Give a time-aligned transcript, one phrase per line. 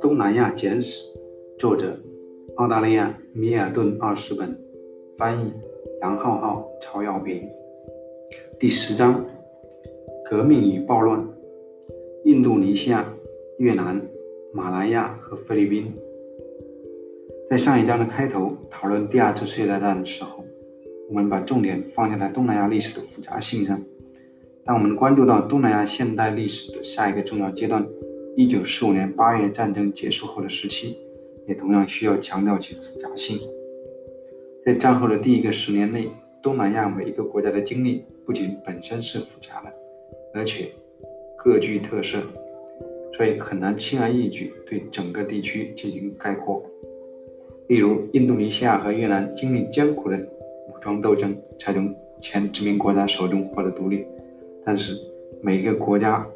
[0.00, 1.12] 东南亚简史》，
[1.58, 1.94] 作者
[2.56, 4.58] 澳大利亚米尔顿·奥斯本，
[5.18, 5.52] 翻译
[6.00, 7.46] 杨浩浩、曹耀平。
[8.58, 9.22] 第十章：
[10.24, 11.22] 革命与暴乱。
[12.24, 13.12] 印度尼西亚、
[13.58, 14.00] 越南、
[14.54, 15.92] 马来亚和菲律宾。
[17.50, 20.42] 在上一章的开头讨论第二次世界大战的时候，
[21.10, 23.78] 我们把重点放在了东南亚历史的复杂性上。
[24.64, 27.86] 当我们关注到东南亚现代历史的下一个重要阶段——
[28.40, 30.98] 一九四五年八月战争结束后的时期，
[31.46, 33.38] 也同样需要强调其复杂性。
[34.64, 36.08] 在战后的第一个十年内，
[36.42, 39.70] 东南亚每一个国家的经历不仅本身是复杂的，
[40.32, 40.68] 而且
[41.36, 42.22] 各具特色，
[43.12, 46.64] 所以很难轻而易举对整个地区进行概括。
[47.68, 54.06] 例如，印度尼西亚和越南经历艰苦的武装斗争，才从前殖民国家手中获得独立。
[54.64, 54.94] 但是，
[55.42, 56.26] 每一个国家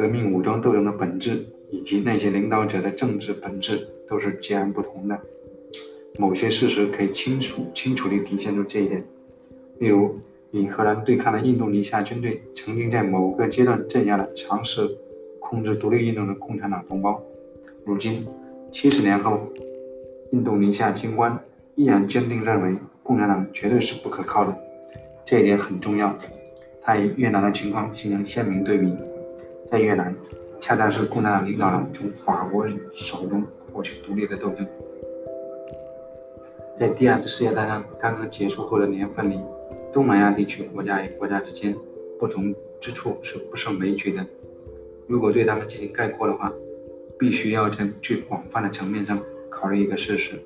[0.00, 5.20] 革命武装斗争的本质以及那些领导者的政治本质都是截然不同的。
[6.18, 9.04] 某些事实可以清楚、清楚地体现出这一点。
[9.78, 10.18] 例如，
[10.52, 14.88] 与荷兰对抗的印度尼西亚军队曾经在某个阶段镇压了尝试
[15.38, 17.22] 控制独立运动的共产党同胞。
[17.84, 18.26] 如今，
[18.72, 19.52] 七十年后，
[20.32, 21.38] 印度尼西亚军官
[21.74, 24.56] 依然坚定认为共产党绝对是不可靠的。
[25.26, 26.18] 这一点很重要。
[26.80, 28.90] 它与越南的情况形成鲜明对比。
[29.70, 30.12] 在越南，
[30.58, 34.66] 恰恰是共产党领导人从法国手中获取独立的斗争。
[36.76, 39.38] 在第二次世界大战刚刚结束后的年份里，
[39.92, 41.74] 东南亚地区国家与国家之间
[42.18, 44.26] 不同之处是不胜枚举的。
[45.06, 46.52] 如果对他们进行概括的话，
[47.18, 50.36] 必须要在最广泛的层面上考虑一个事实，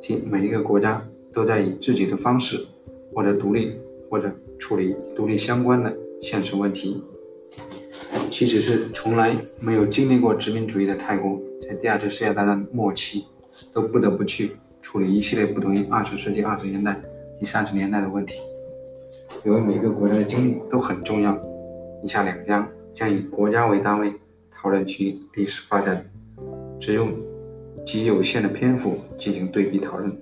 [0.00, 2.66] 即每一个国家都在以自己的方式
[3.12, 3.78] 获得独立。
[4.10, 4.30] 或者
[4.60, 7.02] 处理独立相关的现实问题，
[8.30, 13.24] 即使是从来没有经历过殖民主义的泰国，在第二次世界大战末期，
[13.72, 17.00] 都不得不去处理一系列不同于二十世纪二十年代
[17.38, 18.38] 及三十年代的问题。
[19.44, 21.38] 由于每个国家的经历都很重要，
[22.02, 24.12] 以下两章将以国家为单位
[24.50, 26.04] 讨论其历史发展，
[26.80, 27.12] 只用
[27.84, 30.16] 极有限的篇幅进行对比讨论。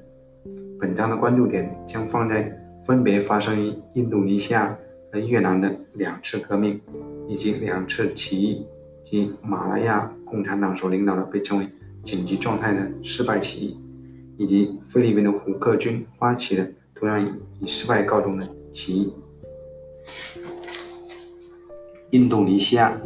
[0.78, 2.58] 本章的关注点将放在。
[2.84, 4.76] 分别发生于印度尼西亚
[5.12, 6.80] 和越南的两次革命，
[7.28, 8.66] 以及两次起义，
[9.04, 11.68] 及马来亚共产党所领导的被称为
[12.02, 13.80] 紧急状态的失败起义，
[14.36, 19.12] 以及菲律宾的胡克军发起的同样以失败告终的起义。
[22.10, 23.00] 印度尼西亚，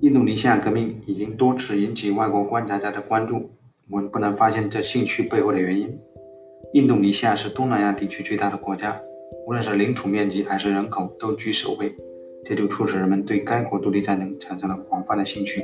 [0.00, 3.50] 印度尼西亚革命已经多次引起外国观察家的关注，
[3.90, 5.98] 我们不难发现这兴趣背后的原因。
[6.74, 9.00] 印度尼西亚是东南亚地区最大的国家，
[9.46, 11.96] 无论是领土面积还是人口都居首位，
[12.48, 15.62] 这就促使人们对该国独立战争产生了广泛的兴趣。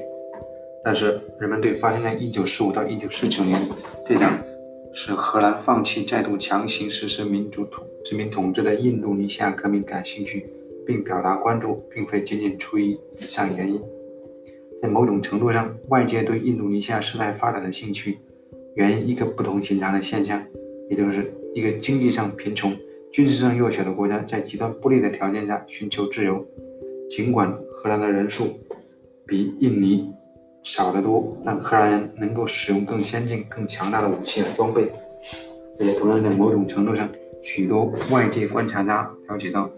[0.84, 3.60] 但是，人们对发生在1945到1949年
[4.04, 4.36] 这场
[4.92, 10.46] 使荷兰放弃再度强行实施民主统殖民统治的印度尼西亚革命感兴趣，
[10.84, 13.80] 并表达关注，并非仅仅出于以上原因。
[14.82, 18.18] 在某种程度上，外界对印度尼西亚事态发展的兴趣
[18.74, 20.42] 源于一个不同寻常的现象。
[20.90, 22.70] 也就是一个经济上贫穷、
[23.12, 26.42] 军事上弱小的国家，在极端不利的条件下寻求自由。
[27.10, 28.58] 尽管荷兰的人数
[29.26, 30.10] 比印尼
[30.62, 34.90] 少得多，但荷兰人能够使用更先进、更强大的武器和装备。
[35.78, 37.06] 也同样在某种程度上，
[37.42, 39.70] 许多外界观察家了解到，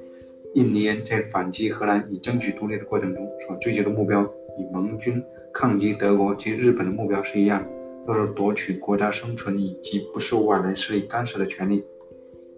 [0.55, 4.23] 印尼人在反击荷兰以争取独立的过程中所追求的目标，
[4.61, 5.21] 与盟军
[5.53, 7.67] 抗击德国及日本的目标是一样。
[8.07, 11.83] 都是夺取国家生存以及不受外来势力干涉的权利。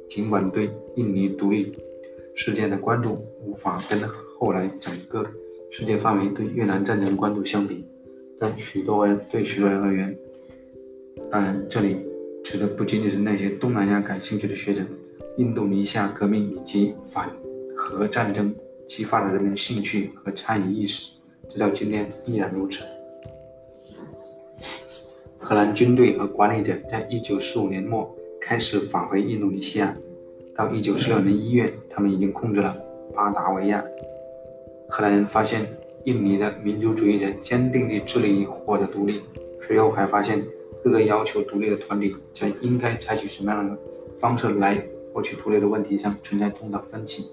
[0.08, 1.72] 尽管对印尼独立
[2.34, 4.00] 事件的关注无法跟
[4.38, 5.26] 后来整个
[5.70, 7.84] 世界范围对越南战争的关注相比，
[8.38, 10.16] 但许多人对许多人而言，
[11.30, 11.96] 当然这里
[12.44, 14.82] 指的不仅仅是那些东南亚感兴趣的学者，
[15.38, 17.30] 印度尼西亚革命以及反
[17.76, 18.54] 核战争
[18.86, 21.12] 激发了人们的兴趣和参与意识，
[21.48, 22.84] 直到今天依然如此。
[25.38, 28.14] 荷兰军队和管理者在1945年末
[28.48, 29.96] 开始返回印度尼西亚，
[30.54, 32.80] 到1946年1月，他们已经控制了
[33.12, 33.84] 巴达维亚。
[34.88, 35.66] 荷兰人发现
[36.04, 39.20] 印尼的民族主义者坚定地致力于获得独立，
[39.60, 40.40] 随后还发现
[40.84, 43.76] 各个要求独立的团体在应该采取什么样的
[44.16, 44.80] 方式来
[45.12, 47.26] 获取独立的问题上存在重大分歧。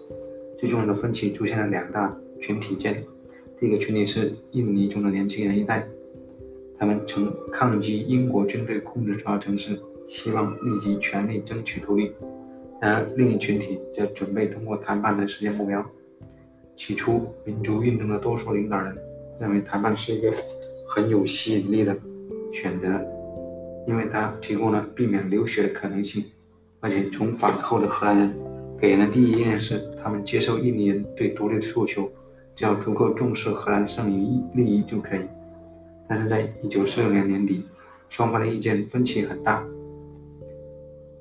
[0.57, 3.03] 最重要的分歧出现了两大群体间，
[3.59, 5.87] 第一个群体是印尼中的年轻人一代。
[6.75, 9.77] 他们曾抗击英国军队控制主要城市，
[10.07, 12.11] 希望立即全力争取独立。
[12.81, 15.85] 然而，另一群体则准备通过谈判来实现目标。
[16.75, 18.97] 起初，民族运动的多数领导人
[19.39, 20.33] 认为谈判是一个
[20.87, 21.95] 很有吸引力的
[22.51, 22.99] 选择，
[23.87, 26.25] 因为它提供了避免流血的可能性。
[26.79, 28.33] 而且从反后的荷兰人
[28.77, 32.11] 给人的第一印象是，他们接受印尼人对独立的诉求，
[32.53, 35.21] 只要足够重视荷兰剩余利益就可以。
[36.09, 37.65] 但是在1946年年底，
[38.09, 39.65] 双方的意见分歧很大。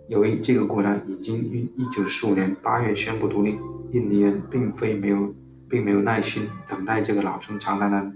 [0.09, 3.59] 由于这个国家已经于1945年8月宣布独立，
[3.93, 5.35] 印尼人并非没有，
[5.69, 8.13] 并没有耐心等待这个老生常谈的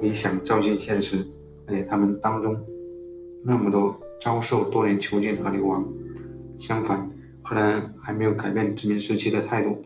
[0.00, 1.26] 理想照进现实，
[1.66, 2.56] 而且他们当中
[3.44, 5.86] 那么多遭受多年囚禁和流亡。
[6.58, 7.10] 相反，
[7.42, 9.82] 荷兰还没有改变殖民时期的态度。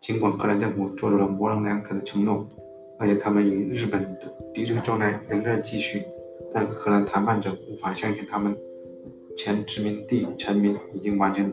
[0.00, 2.46] 尽管荷兰政府做出了模棱两可的承诺，
[2.98, 6.02] 而且他们与日本的敌对状态仍在继续，
[6.52, 8.54] 但荷兰谈判者无法相信他们
[9.36, 11.52] 前殖民地臣民已经完全、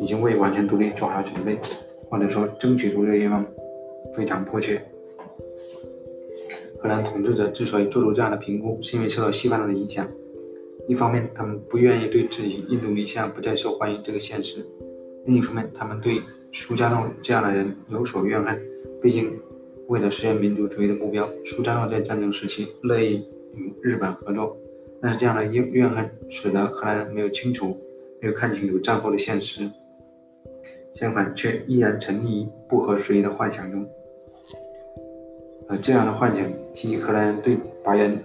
[0.00, 1.58] 已经为完全独立做好准备，
[2.08, 3.44] 或者说争取独立的愿望
[4.14, 4.82] 非常迫切。
[6.78, 10.08] 荷兰统治者之所以做出这样的评估，是因为受到西方的影响。
[10.88, 14.62] 一方面，他们不愿意对自己印度尼西亚不再受欢迎这个现实；
[15.26, 18.60] 另一方面，他们对苏加诺这样的人有所怨恨。
[19.00, 19.32] 毕竟，
[19.86, 23.24] 为了实现民族主义的目标，苏加诺在战争时期乐意
[23.54, 24.56] 与日本合作。
[25.02, 27.76] 但是，这样的怨怨恨使得荷兰人没有清楚、
[28.20, 29.68] 没有看清楚战后的现实，
[30.94, 33.84] 相反，却依然沉溺于不合时宜的幻想中。
[35.68, 38.16] 而这样的幻想，基于荷兰人对白人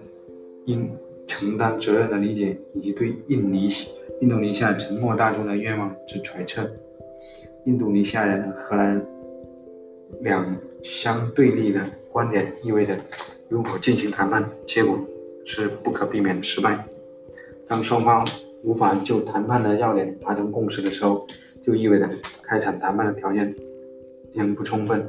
[0.65, 0.87] 应
[1.25, 3.67] 承担责任的理解，以及对印尼、
[4.21, 6.69] 印度尼西亚沉默大众的愿望之揣测。
[7.65, 9.05] 印度尼西亚人和荷兰人
[10.21, 11.81] 两相对立的
[12.11, 12.95] 观点意味着，
[13.49, 14.99] 如果进行谈判，结果
[15.47, 16.85] 是不可避免的失败。
[17.67, 18.27] 当双方
[18.63, 21.25] 无法就谈判的要点达成共识的时候，
[21.63, 22.07] 就意味着
[22.43, 23.55] 开展谈判的条件
[24.33, 25.07] 仍不充分。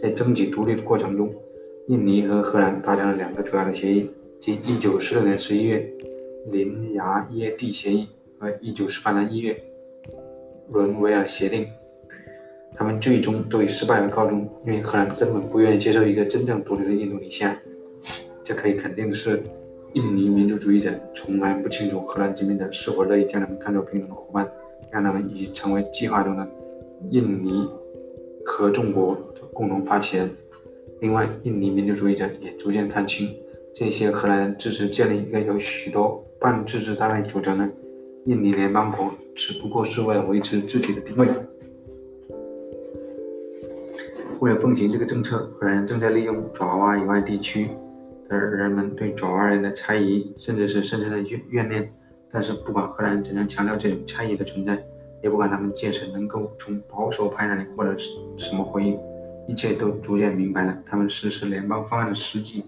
[0.00, 1.32] 在争取独立的过程中，
[1.86, 4.10] 印尼和荷兰达成了两个主要的协议。
[4.38, 5.92] 即1946年11月
[6.52, 8.06] 《林牙耶蒂协议》
[8.40, 9.52] 和1948年1月
[10.72, 11.64] 《伦维尔协定》，
[12.76, 17.58] 他们最终都以失败而告终，因为荷兰根本不愿意接受一个真正独立的印度尼西亚。
[18.44, 19.42] 这可以肯定是，
[19.94, 24.46] 印尼民族主义者从来不清楚荷兰殖民者是否乐意将他们看作平等的伙伴，
[24.90, 26.46] 让他们一起成为计划中的
[27.10, 27.68] 印尼
[28.44, 30.30] 合众国的共同发起人。
[31.00, 33.34] 另外，印尼民族主义者也逐渐看清。
[33.74, 37.68] 这些荷兰人支持建立一个由许多半自治单位组成的
[38.24, 41.28] 印尼联邦国，只不过是为了维持自己的地位。
[44.40, 47.68] 为了奉行这个政策，荷兰人正在利用爪哇以外地区
[48.28, 51.92] 而人们对爪哇人的猜疑，甚至是深深的怨怨念。
[52.30, 54.78] 但是，不管荷兰人怎样强调这种猜疑的存在，
[55.22, 57.96] 也不管他们借此能够从保守派那里获得
[58.36, 58.98] 什么回应，
[59.46, 62.64] 一切都逐渐明白了他们实施联邦方案的实际。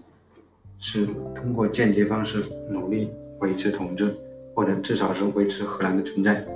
[0.81, 3.11] 是通过间接方式努力
[3.41, 4.15] 维持统治，
[4.55, 6.47] 或者至少是维持荷兰的存在。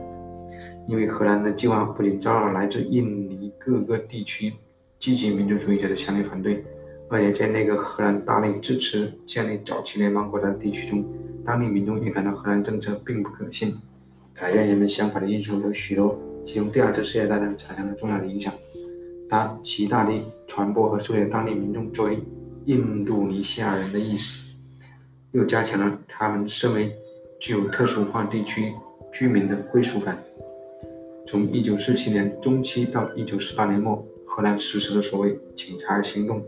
[0.88, 4.54] 因为荷兰的计划不仅遭到来自印尼各个地区
[4.98, 6.64] 积极民族主义者的强烈反对，
[7.14, 11.06] 而且在那个荷兰大力支持建立早期联邦国家的地区中，
[11.46, 13.78] 当地民众也感到荷兰政策并不可信。
[14.34, 18.52] 改变人们想法的因素有许多，其中第二次世界大战产生了重要的影响，
[19.30, 22.18] 它极大地传播和树立当地民众作为。
[22.66, 24.56] 印度尼西亚人的意识，
[25.34, 26.96] 又加强了他们身为
[27.38, 28.74] 具有特殊化地区
[29.12, 30.18] 居民的归属感。
[31.28, 36.42] 从1947年中期到1948年末，荷兰实施了所谓“警察行动”，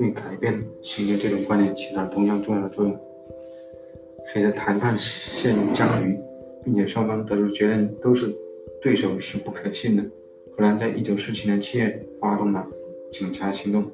[0.00, 2.98] 对改变侵略这种观念起到同样重要的作用。
[4.24, 6.18] 随着谈判陷入僵局，
[6.64, 8.34] 并且双方得出结论都是
[8.80, 10.02] 对手是不可信的，
[10.56, 12.66] 荷兰在一九四七年七月发动了
[13.12, 13.84] “警察行动”。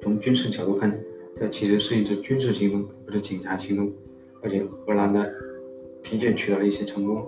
[0.00, 0.98] 从军事角度看，
[1.38, 3.92] 这其实是一次军事行动，不是警察行动。
[4.40, 5.30] 而且荷兰的
[6.02, 7.22] 的确取得了一些成功，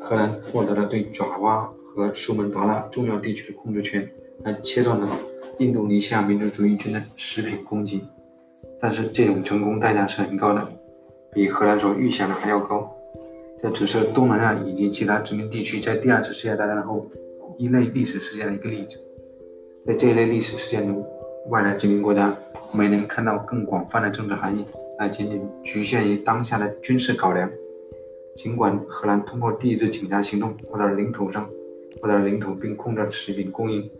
[0.00, 4.10] 荷兰获得了对爪哇和苏门答腊重要地区的控制权，
[4.44, 5.16] 还切断了
[5.58, 8.00] 印度尼西亚民族主义军的食品供给。
[8.80, 10.68] 但是这种成功代价是很高的，
[11.32, 12.92] 比荷兰所预想的还要高。
[13.62, 17.10] 这只是东南亚以及其他殖民地区在第二次世界大战后
[17.58, 18.98] 一类历史事件的一个例子。
[19.86, 21.04] 在这一类历史事件中，
[21.48, 22.36] 外来殖民国家
[22.72, 24.64] 没能看到更广泛的政治含义，
[24.98, 27.50] 而仅仅局限于当下的军事考量。
[28.36, 31.48] 尽管荷兰通过第一次警察行动获得了领土上
[32.02, 33.90] 获得了领土并控制了食品供应，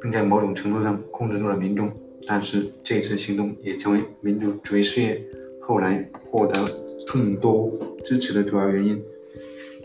[0.00, 1.90] 并在某种程度上控制住了民众，
[2.26, 5.22] 但是这次行动也成为民主主义事业
[5.60, 6.54] 后来获得
[7.12, 7.72] 更多
[8.04, 9.02] 支持的主要原因。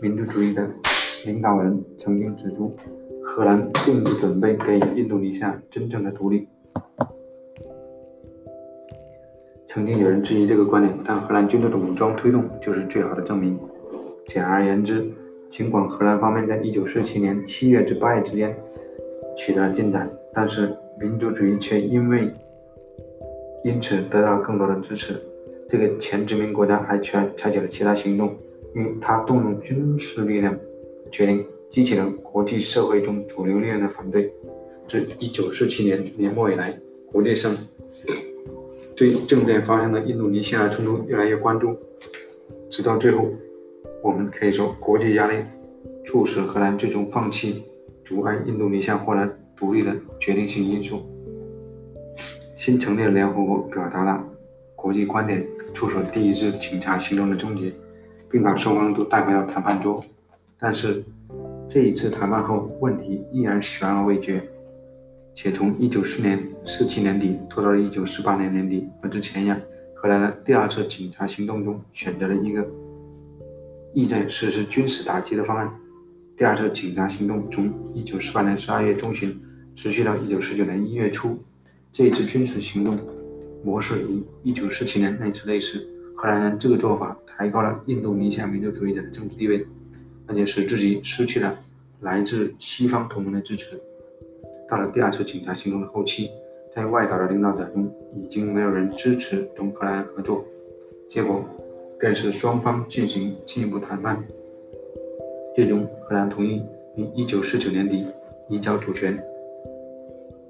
[0.00, 0.68] 民主主义的
[1.26, 2.76] 领导人曾经指出，
[3.22, 6.46] 荷兰并不准备给印度尼西亚真正的独立。
[9.66, 13.58] 曾经有人质疑这个观点，但荷兰军队的武装推动就是最好的证明。
[14.26, 15.10] 简而言之，
[15.50, 18.56] 尽管荷兰方面在1947年7月至8月之间
[19.36, 22.32] 取得了进展，但是民族主义却因为
[23.64, 25.14] 因此得到了更多的支持。
[25.68, 28.36] 这个前殖民国家还采采取了其他行动，
[28.74, 30.56] 因为他动用军事力量
[31.10, 34.32] 决定，激起了国际社会中主流力量的反对。
[34.86, 36.78] 自1947年年末以来，
[37.10, 37.56] 国际上
[38.94, 41.74] 对政变发生的印度尼西亚冲突越来越关注，
[42.68, 43.26] 直到最后，
[44.02, 45.38] 我们可以说，国际压力
[46.04, 47.64] 促使荷兰最终放弃
[48.04, 51.02] 阻碍印度尼西亚获得独立的决定性因素。
[52.58, 54.24] 新成立的联合国表达了
[54.76, 57.72] 国际观点，促使第一次警察行动的终结，
[58.30, 60.04] 并把双方都带回到谈判桌。
[60.58, 61.02] 但是，
[61.68, 64.42] 这一次谈判后，问题依然悬而未决。
[65.34, 69.60] 且从1944年47年底拖到了1948年年底，和之前一样，
[69.94, 72.66] 荷兰的第二次警察行动中选择了一个
[73.92, 75.68] 意在实施军事打击的方案。
[76.36, 79.40] 第二次警察行动从1948年12月中旬
[79.76, 81.38] 持续到1949年1月初。
[81.92, 82.98] 这一次军事行动
[83.62, 85.88] 模式与1947年那次类似。
[86.16, 89.64] 荷兰人这个做法抬高了印度尼西亚民族主义的政治地位，
[90.26, 91.56] 而且使自己失去了
[92.00, 93.80] 来自西方同盟的支持。
[94.68, 96.30] 到了第二次警察行动的后期，
[96.74, 100.44] 在外岛的领导者中已经没有人支持同荷兰人合作，
[101.08, 101.44] 结果
[102.00, 104.20] 便是双方进行进一步谈判。
[105.54, 106.62] 最终，荷兰同意
[106.96, 108.04] 于1949年底
[108.48, 109.22] 移交主权。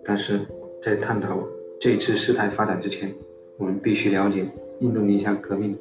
[0.02, 0.40] 但是
[0.82, 1.42] 在探讨
[1.80, 3.14] 这次事态发展之前，
[3.58, 4.46] 我们必须了解
[4.80, 5.76] 印度尼西亚革命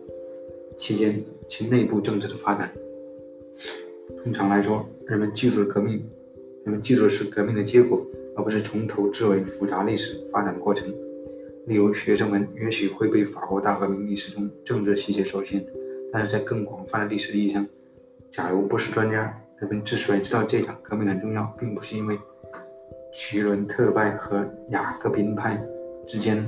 [0.75, 2.71] 期间其内部政治的发展。
[4.23, 6.03] 通常来说，人们记住革命，
[6.63, 8.05] 人们记住的是革命的结果。
[8.35, 10.89] 而不是从头至尾复杂历史发展过程。
[11.67, 15.67] 例如，学生们也许会被法国大革命历史中政治细节所吸引，
[16.11, 17.63] 但是在更广泛的历史意义上，
[18.33, 22.17] 假如不是专家，人们之所以知道这场革命很重要，并不是因为
[23.13, 25.63] 吉伦特派和雅各宾派
[26.07, 26.43] 之间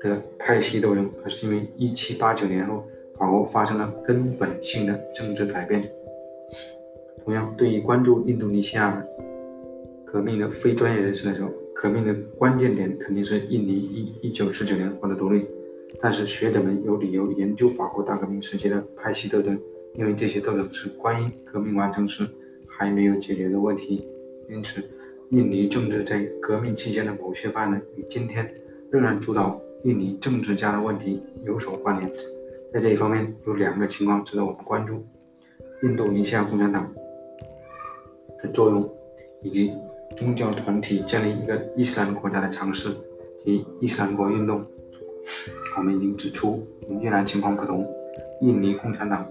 [0.00, 2.86] 的派系斗争，而是因为1789年后
[3.18, 5.82] 法国发生了根本性的政治改变。
[7.22, 9.04] 同样，对于关注印度尼西亚。
[10.06, 15.46] 革命的非专业人士来说，革命的关键点肯定是印尼一一九四九年获得独立。
[16.00, 19.56] 但是学者们有理由研究法国大革命时期的派系斗争，
[19.94, 22.26] 因为这些斗争是关于革命完成时
[22.66, 24.06] 还没有解决的问题。
[24.48, 24.82] 因此，
[25.30, 28.52] 印尼政治在革命期间的某些发展与今天
[28.90, 32.10] 仍然主导印尼政治家的问题有所关联。
[32.72, 35.04] 在这一方面，有两个情况值得我们关注：
[35.82, 36.92] 印度尼西亚共产党
[38.42, 38.88] 的作用，
[39.42, 39.72] 以及。
[40.16, 42.88] 宗教团体建立一个伊斯兰国家的尝试
[43.44, 44.66] 及伊斯兰国运动，
[45.76, 47.88] 我们已经指出，与越南情况不同，
[48.40, 49.24] 印尼共产党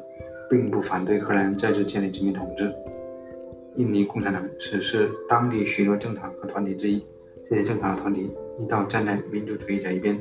[0.50, 2.74] 并不反对荷兰人再次建立殖民统治。
[3.76, 7.06] 印尼共产党只是当地许多政党和团体之一，
[7.50, 8.30] 这些政党和团体
[8.60, 10.20] 一道站在民族主义者一边，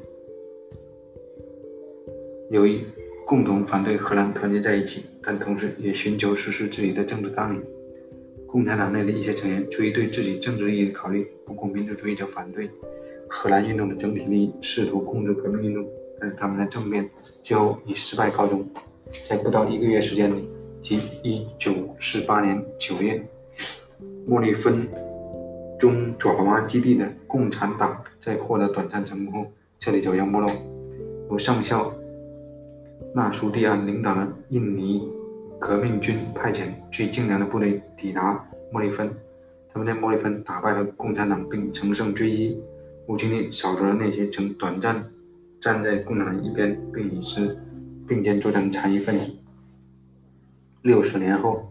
[2.50, 2.84] 有意
[3.26, 7.62] 共同反对荷兰团结在一起，但同时也寻求实施自己的政治纲领。
[8.46, 12.70] 共产党内的一些成员出于对自己政治利益的考虑，不顾民族主义者反对
[13.28, 15.86] 荷兰运动的整体利益，试图控制革命运动，
[16.20, 17.08] 但是他们的政变
[17.42, 18.64] 最后以失败告终。
[19.28, 20.48] 在不到一个月时间里，
[20.80, 21.00] 即
[21.58, 23.22] 1948年9月，
[24.26, 24.88] 莫里芬
[25.78, 30.50] 中爪哇基地的共产党在获得短暂成功后，彻底走向没落。
[31.30, 31.92] 由上校
[33.14, 35.08] 纳苏蒂安领导的印尼。
[35.60, 39.10] 革命军派遣最精良的部队抵达莫里芬，
[39.72, 42.62] 他们在莫里芬打败了共产党，并乘胜追击，
[43.08, 45.04] 无情地扫除了那些曾短暂
[45.60, 47.58] 站在共产党一边并与之
[48.08, 49.36] 并肩作战的残余分子。
[50.82, 51.68] 六十年后，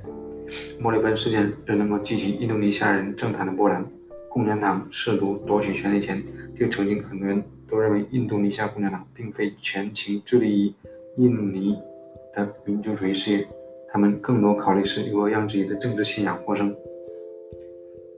[0.79, 3.84] 莫里芬事件仍能够激起印度尼西亚人政坛的波澜。
[4.29, 6.24] 共产党试图夺取权力前，
[6.56, 10.74] 就曾经很多人都认为印度尼西亚共产党并非全情致力于
[11.24, 11.75] 印尼
[12.36, 13.48] 的民族主义事业。
[13.89, 16.75] 他们更多考虑是如何让自己的政治信仰获胜。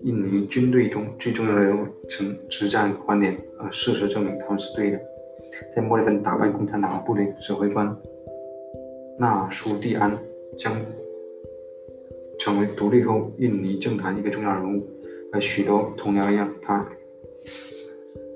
[0.02, 5.00] 印尼军队中最重要的人物曾持这样一个观点，而事实证明他们是对的。
[5.76, 7.96] 在莫里芬打败共产党的部队指挥官
[9.18, 10.18] 纳苏蒂安
[10.58, 10.76] 将
[12.38, 14.88] 成为独立后印尼政坛一个重要人物，
[15.32, 16.88] 和许多同僚一样，他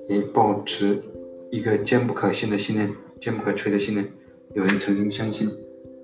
[0.08, 1.02] 也保持
[1.50, 4.06] 一个坚不可信的信念、坚不可摧的信念。
[4.52, 5.48] 有人曾经相信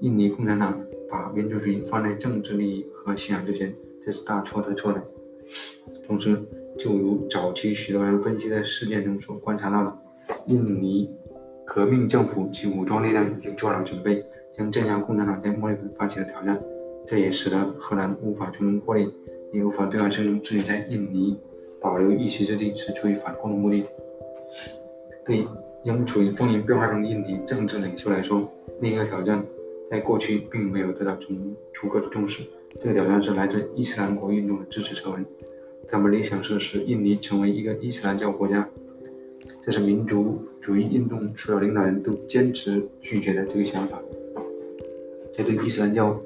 [0.00, 0.81] 印尼共产党。
[1.12, 5.03] 把民族主义放在政治利益和信仰之前，这是大错特错的。
[6.07, 6.41] 同时，
[6.79, 9.99] 就如早期许多人分析的事件中所观察到的，
[10.46, 11.10] 印尼
[11.64, 16.60] 革命政府及武装力量已经做好准备，将镇压共产党在墨尔本发起的挑战。
[17.06, 19.12] 这也使得荷兰无法从中获利，
[19.52, 21.37] 也无法对外声称自己在印尼
[21.80, 23.84] 保留一席之地是出于反共的目的。
[25.25, 25.46] 对
[25.84, 28.49] 仍处于风云变化中的印尼政治领袖来说，
[28.80, 29.44] 另一个挑战
[29.90, 31.34] 在过去并没有得到足
[31.72, 32.44] 足够的重视。
[32.80, 35.25] 这个挑战是来自伊斯兰国运动的支持者们，
[35.88, 38.68] 他们理想是使印尼成为一个伊斯兰教国家。
[39.64, 44.00] 这是民族主义运动所有领导人都坚持拒绝的这个想法。
[45.35, 46.19] 这对伊斯兰教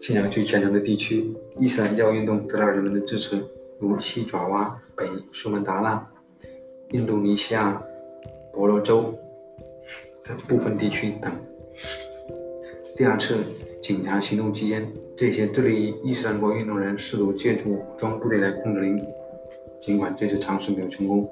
[0.00, 3.42] 信仰最虔诚的地区，伊斯兰教运动得到人们的支持，
[3.78, 6.08] 如西爪哇、北苏门答腊、
[6.92, 7.82] 印度尼西亚
[8.52, 9.14] 婆罗洲
[10.24, 11.32] 的部分地区等。
[12.96, 13.38] 第二次
[13.82, 18.98] 警察行动期间，这些致力于伊斯兰国运动人试图借助武装部队来控制领，
[19.80, 21.28] 尽管这次尝试没有成功。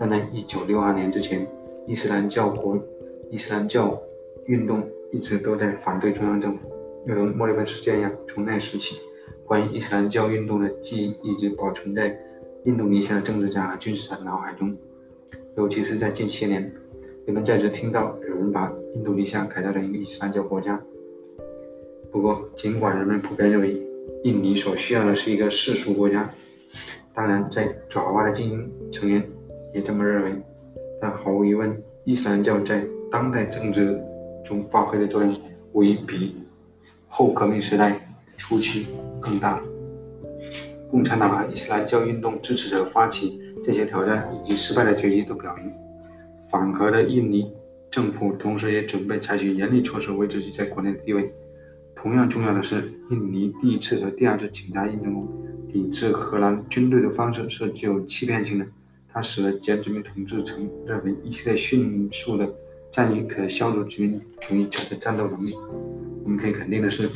[0.00, 1.46] 但在1962年之前，
[1.86, 2.82] 伊斯兰教国、
[3.30, 4.02] 伊斯兰教
[4.46, 6.72] 运动一直都在反对中央政府。
[7.06, 8.96] 又如莫里本事件一样，从那时起，
[9.44, 12.18] 关于伊斯兰教运动的记忆一直保存在
[12.64, 14.74] 印度尼西亚的政治家和军事家的脑海中。
[15.58, 16.62] 尤其是在近些年，
[17.26, 20.82] 人们再次听到有人把印度尼西亚改造成一个伊斯兰教国家。
[22.10, 23.86] 不过，尽管人们普遍认为
[24.24, 26.32] 印尼所需要的是一个世俗国家，
[27.12, 29.22] 当然，在爪哇的精英成员。
[29.74, 30.32] 也这么认为，
[31.00, 34.00] 但毫无疑问，伊斯兰教在当代政治
[34.44, 35.34] 中发挥的作用，
[35.72, 36.36] 无疑比
[37.08, 38.00] 后革命时代
[38.36, 38.86] 初期
[39.20, 39.62] 更大。
[40.90, 45.72] 共产党和伊斯兰教运动支持者发起这些挑战以及失败的决议，都表明，
[46.50, 47.52] 反核的印尼
[47.90, 51.30] 政府同时也准备采取严厉措施维持其在国内的地位。
[51.94, 55.28] 同样重要的是，印尼第一次和第二次警察运动中
[55.68, 58.66] 抵制荷兰军队的方式是具有欺骗性的。
[59.12, 62.48] 它使得简殖民统治层认为以色列迅速的
[62.90, 65.52] 战役可消除殖民主义者的战斗能力。
[66.24, 67.08] 我们可以肯定的是，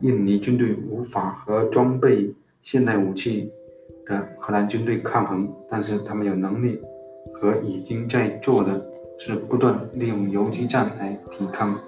[0.00, 3.50] 印尼军队无法和装备现代武器
[4.06, 6.78] 的荷兰军队抗衡，但是他们有能力
[7.32, 8.84] 和已经在做的
[9.18, 11.78] 是不断利用游击战来抵抗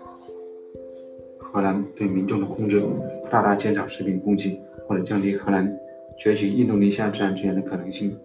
[1.38, 2.83] 荷兰对民众的控制，
[3.31, 5.66] 大大减少食品供给或者降低荷兰
[6.18, 8.16] 攫取印度尼西亚自然资源的可能性。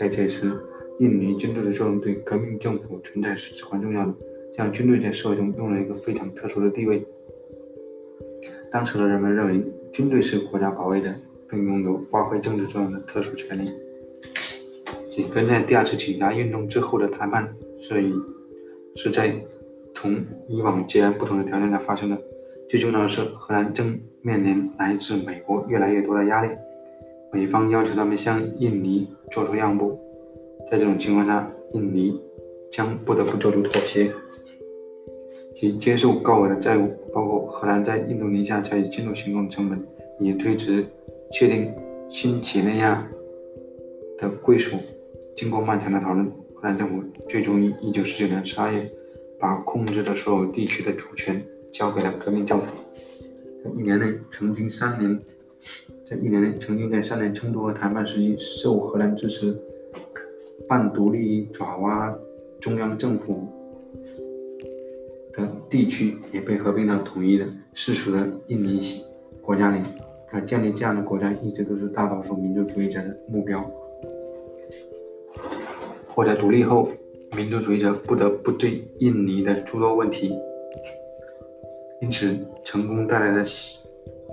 [0.00, 0.50] 在这时，
[0.98, 4.14] 印尼军队的作用对革命政府存在是至关重要的。
[4.50, 7.06] 这样，军队在社会中拥有一个非常特殊的地位。
[8.72, 11.14] 当时的人们认为，军队是国家保卫的，
[11.50, 13.70] 并拥有发挥政治作用的特殊权利。
[15.10, 18.14] 紧跟在第二次警察运动之后的谈判是以
[18.96, 19.38] 是在
[19.92, 22.18] 同以往截然不同的条件下发生的。
[22.70, 26.48] 最重要的是，荷兰正面临来自美国越来越多的压力。
[27.32, 29.98] 美方要求他们向印尼做出让步，
[30.68, 32.20] 在这种情况下，印尼
[32.72, 34.10] 将不得不做出妥协，
[35.54, 39.80] 即接受高额的债务，包括荷兰在印度尼西亚采取进入行动的成本，
[40.18, 40.84] 以推迟
[41.30, 41.72] 确定
[42.08, 43.08] 新几内亚
[44.18, 44.76] 的归属。
[45.36, 48.90] 经过漫长的讨论，荷兰政府最终于1949年12月
[49.38, 51.40] 把控制的所有地区的主权
[51.70, 52.74] 交给了革命政府。
[53.62, 55.20] 在一年内，曾经三年。
[56.10, 59.56] 在一年内，曾经在三年冲突和谈判时期受荷兰支持、
[60.66, 62.12] 半独立爪哇
[62.60, 63.46] 中央政府
[65.32, 68.80] 的地区也被合并到统一的世俗的印尼
[69.40, 69.80] 国家里。
[70.32, 73.64] 而建立这样的国家一直都是大多数民族主义者的目标。
[76.08, 76.88] 获得独立后，
[77.36, 80.36] 民族主义者不得不对印尼的诸多问题，
[82.00, 83.44] 因此成功带来的。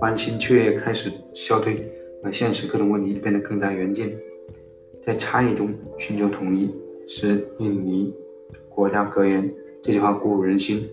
[0.00, 1.76] 欢欣雀跃开始消退，
[2.22, 4.16] 而现实各种问题变得更加严峻。
[5.04, 6.70] 在差异中寻求统一，
[7.08, 8.14] 是印尼
[8.68, 9.52] 国家格言。
[9.82, 10.88] 这句话鼓舞人心，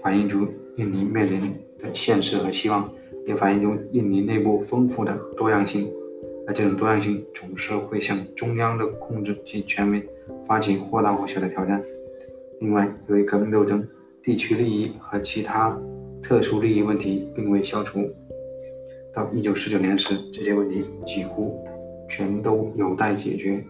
[0.00, 1.40] 反映出印尼面临
[1.80, 2.88] 的现实和希望，
[3.26, 5.92] 也反映出印尼内部丰富的多样性。
[6.46, 10.00] 而这种多样性总是会向中央的控制及权威
[10.46, 11.82] 发起或大或小的挑战。
[12.60, 13.84] 另外，由于革命斗争、
[14.22, 15.76] 地区利益和其他
[16.22, 18.08] 特殊利益问题并未消除。
[19.14, 21.58] 到一九四九年时，这些问题几乎
[22.08, 23.64] 全都有待解决。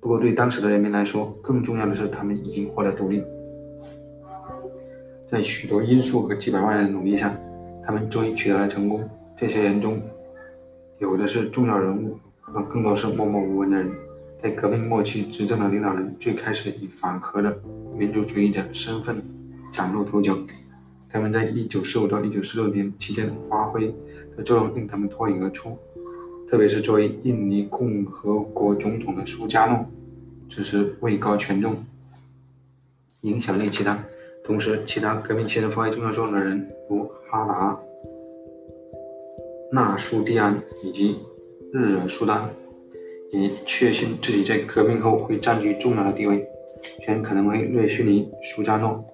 [0.00, 3.22] 不过，对当时的人民来说，更重要的是他们已经获得独立。
[5.26, 7.36] 在许多因素和几百万人的努力下，
[7.84, 9.06] 他们终于取得了成功。
[9.36, 10.00] 这些人中，
[10.98, 12.16] 有的是重要人物，
[12.54, 13.90] 而更多是默默无闻的人。
[14.42, 17.54] 在革命末期执政的领导人最开始以反核的
[17.96, 19.20] 民族主义者身份
[19.72, 20.38] 崭露头角。
[21.10, 23.92] 他们在一九四五到一九四六年期间发挥。
[24.42, 25.76] 作用令他们脱颖而出，
[26.50, 29.84] 特别是作为印尼共和国总统的苏加诺，
[30.48, 31.76] 只是位高权重，
[33.22, 34.02] 影响力极大。
[34.44, 37.78] 同时，其他革命期间发挥重要作用的人，如哈达、
[39.70, 41.18] 纳苏蒂安以及
[41.70, 42.48] 日惹苏丹，
[43.30, 46.48] 也确信自己在革命后会占据重要的地位，
[47.00, 49.04] 选可能为略须尼苏加诺。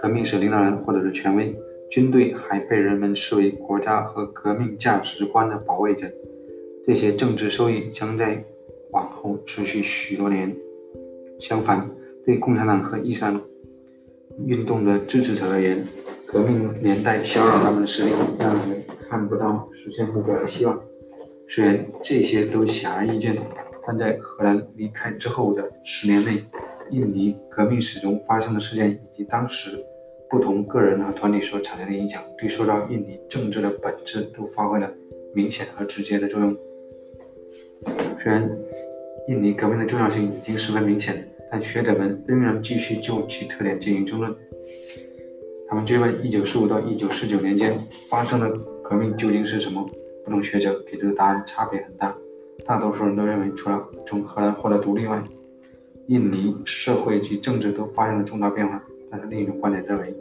[0.00, 1.54] 革命是领导人或者是权威，
[1.90, 6.06] 军队还被人们视为国家和革命价值观的保卫者。
[6.84, 8.44] 这些政治收益将在
[8.92, 10.54] 往后持续许多年。
[11.38, 11.90] 相反，
[12.24, 13.40] 对共产党和伊斯兰
[14.46, 15.84] 运动的支持者而言，
[16.24, 20.80] 革命年代削弱他们的实力，让人看不到实现目标的希望。
[21.48, 23.36] 虽然这些都显而易见，
[23.86, 26.42] 但在荷兰离开之后的十年内，
[26.90, 29.78] 印尼革命史中发生的事件以及当时
[30.30, 34.92] 不同个人和团体所产生的影响，对塑造印尼政治的本质都发挥了
[35.34, 36.56] 明显和直接的作用。
[38.18, 38.50] 虽然
[39.28, 41.28] 印尼革命的重要性已经十分明显。
[41.48, 44.34] 但学者们仍然继续就其特点进行争论。
[45.68, 47.78] 他们追问1945到1949年间
[48.10, 48.50] 发生的
[48.82, 49.88] 革命究竟是什么？
[50.24, 52.12] 不同学者给出的答案差别很大。
[52.64, 55.22] 大多数人都认为，除了从荷兰获得独立外，
[56.08, 58.82] 印尼社会及政治都发生了重大变化。
[59.28, 60.14] 另一种观点认为，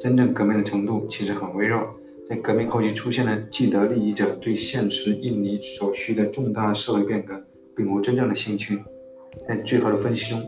[0.00, 1.80] 真正革命的程度其实很微弱。
[2.26, 7.38] 在革命后期出现了既得利益者对现实印尼所需的重大社会变革
[7.76, 8.78] 并无真正的兴趣。
[9.46, 10.42] 在最后的分析中，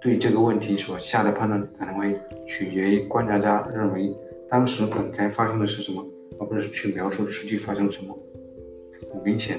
[0.00, 4.14] 对这个问题所下的判断可能会取决于观察家认为
[4.48, 6.06] 当时本该发生的是什么，
[6.38, 8.16] 而不是去描述实际发生什么。
[9.12, 9.58] 很明显，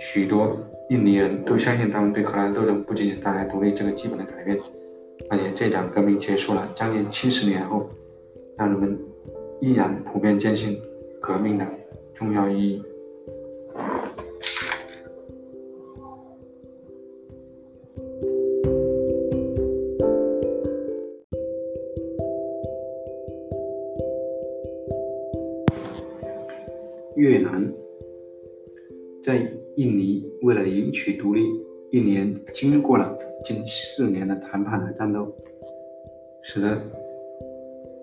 [0.00, 0.58] 许多
[0.90, 4.58] 印尼人都相信他们对荷兰斗争不仅仅带来独立这个基本的改变，
[5.28, 7.88] 而且这场革命结束了将近七十年后，
[8.56, 8.98] 让人们
[9.60, 10.78] 依然普遍坚信
[11.20, 11.66] 革命的
[12.14, 12.82] 重要意义。
[27.16, 27.72] 越南
[29.22, 29.36] 在
[29.76, 31.40] 印尼为了赢取独立，
[31.90, 35.32] 一年经过了近四年的谈判和战斗，
[36.42, 36.80] 使得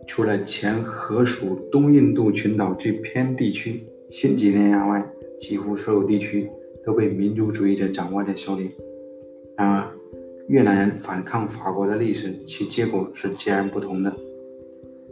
[0.08, 5.06] 除了前荷属东印度群岛最偏地区新几内亚外，
[5.40, 6.50] 几乎所有地区
[6.86, 8.70] 都被民族主义者掌握在手里。
[9.58, 9.92] 然而，
[10.48, 14.16] 越南人反抗法国的历史，其结果是截然不同的。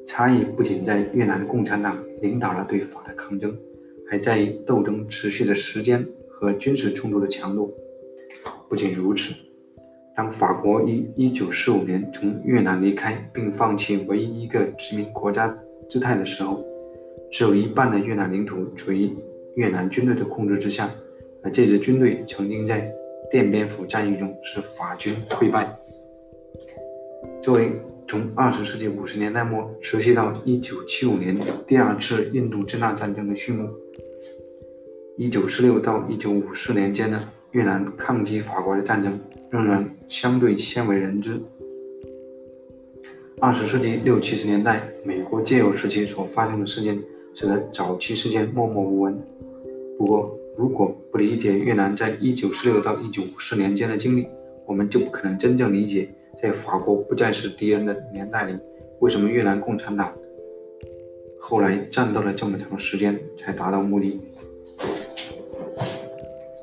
[0.06, 3.58] 差异不仅在越南共产党领导了对法的抗争。
[4.10, 7.74] 还在于斗争持续的时间和军事冲突的强度。
[8.68, 9.34] 不仅如此，
[10.22, 15.52] 当法国于1945年从越南离开，并放弃唯一一个殖民国家
[15.90, 16.64] 姿态的时候，
[17.32, 19.12] 只有一半的越南领土处于
[19.56, 20.88] 越南军队的控制之下，
[21.42, 22.94] 而这支军队曾经在
[23.34, 25.76] 奠边府战役中使法军溃败。
[27.42, 27.72] 作为
[28.08, 33.68] 从20世纪50年代末持续到1975年第二次印度支那战争的序幕。
[35.18, 37.20] 一九四六到一九五四年间的
[37.54, 39.20] 越南抗击法国的战争
[39.52, 41.38] 仍然相对鲜为人知。
[43.42, 46.98] 二十世纪六七十年代，美国戒有时期所发生的事件，
[47.36, 49.22] 使得早期事件默默无闻。
[49.98, 54.26] 不过，如果不理解越南在一九四六到一九五四年间的经历，
[54.66, 56.10] 我们就不可能真正理解，
[56.42, 58.58] 在法国不再是敌人的年代里，
[59.00, 60.14] 为什么越南共产党
[61.38, 64.22] 后来战斗了这么长时间才达到目的。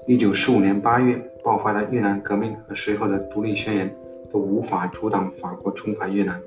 [0.08, 3.94] 一九四五年八月爆发的越南革命和随后的独立宣言
[4.32, 6.40] 都无法阻挡法国重返越南。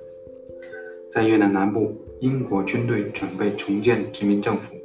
[1.14, 4.76] 在越南南部，英国军队准备重建殖民政府；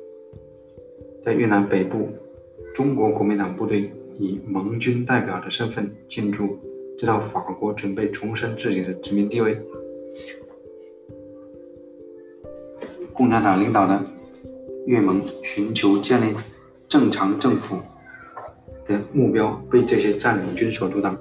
[1.24, 2.10] 在越南北部，
[2.74, 6.58] 中国国民党部队以盟军代表的身份进驻，
[6.98, 9.58] 知道法国准备重申自己的殖民地位。
[13.14, 14.04] 共产党领导的
[14.84, 16.36] 越盟寻求建立
[16.86, 17.78] 正常政府。
[18.86, 21.16] 的目标被这些占领军所阻挡，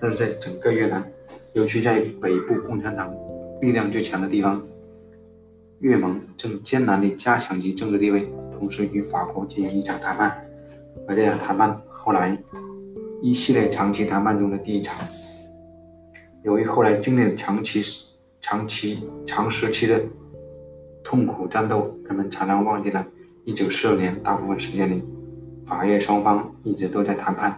[0.00, 1.04] 但是在整个越南，
[1.52, 3.12] 尤其在北部共产党
[3.60, 4.62] 力量最强的地方，
[5.80, 8.28] 越盟正艰难地加强其政治地位，
[8.58, 10.46] 同时与法国进行一场谈判。
[11.06, 12.36] 而这场谈判后来
[13.22, 14.96] 一系列长期谈判中的第一场，
[16.42, 17.82] 由于后来经历了长期、
[18.40, 20.00] 长期、长时期的
[21.04, 23.06] 痛苦战斗，人们常常忘记了
[23.44, 25.02] 1946年大部分时间里。
[25.70, 27.56] 法越双方一直都在谈判，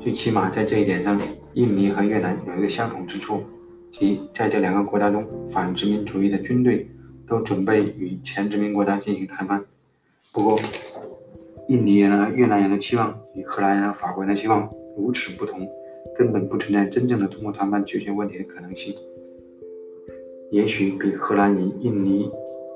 [0.00, 1.20] 最起码在这一点上，
[1.54, 3.42] 印尼和越南有一个相同之处，
[3.90, 6.88] 即在这两个国家中，反殖民主义的军队
[7.26, 9.64] 都准备与前殖民国家进行谈判。
[10.32, 10.60] 不过，
[11.66, 15.68] 印尼人和越南人的期望与荷兰人和法国人的期望如此不同，
[16.16, 18.94] 根本不存在真正的通过谈判解决问题的可能性。
[20.52, 22.30] 也许比荷兰与印尼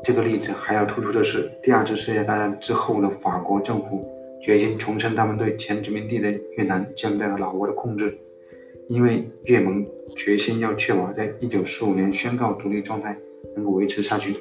[0.05, 4.07] 这个例子还要突出的是，第二次世界大战之后的法国政府
[4.43, 8.15] 决心重申他们对前殖民地的越南柬埔寨和老挝的控制，
[8.89, 13.19] 因为越盟决心要确保在一九四五年宣告独立状态
[13.57, 14.35] 能够维持下去。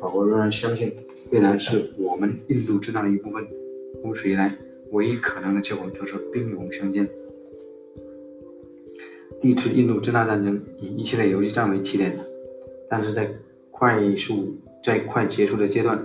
[0.00, 0.94] 法国仍然相信
[1.30, 3.42] 越南是我们印度支那的一部分，
[4.04, 4.52] 如此一来，
[4.90, 7.08] 唯一可能的结果就是兵戎相见。
[9.40, 12.12] 第一次印度支那战争以一系列游击战为起点，
[12.90, 13.30] 但是在
[13.70, 16.00] 快速在快结束的阶段，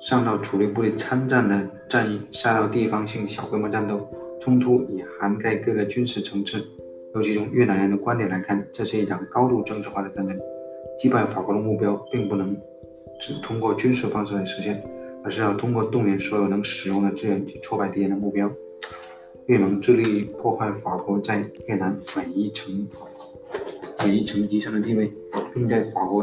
[0.00, 4.08] 上到主力部队参战的战役，下到地方性小规模战斗，
[4.40, 6.64] 冲突已涵盖各个军事层次。
[7.16, 10.38] 尤其从越南人的观点来看，这是一场高度政治化的战争。
[10.96, 12.56] 击败法国的目标并不能
[13.18, 14.80] 只通过军事方式来实现，
[15.24, 18.48] 而是要通过动员所有能使用的资源去挫败敌人的目标。
[19.46, 22.86] 越盟致力于破坏法国在越南每一层
[24.04, 25.12] 每一层级上的地位，
[25.52, 26.22] 并在法国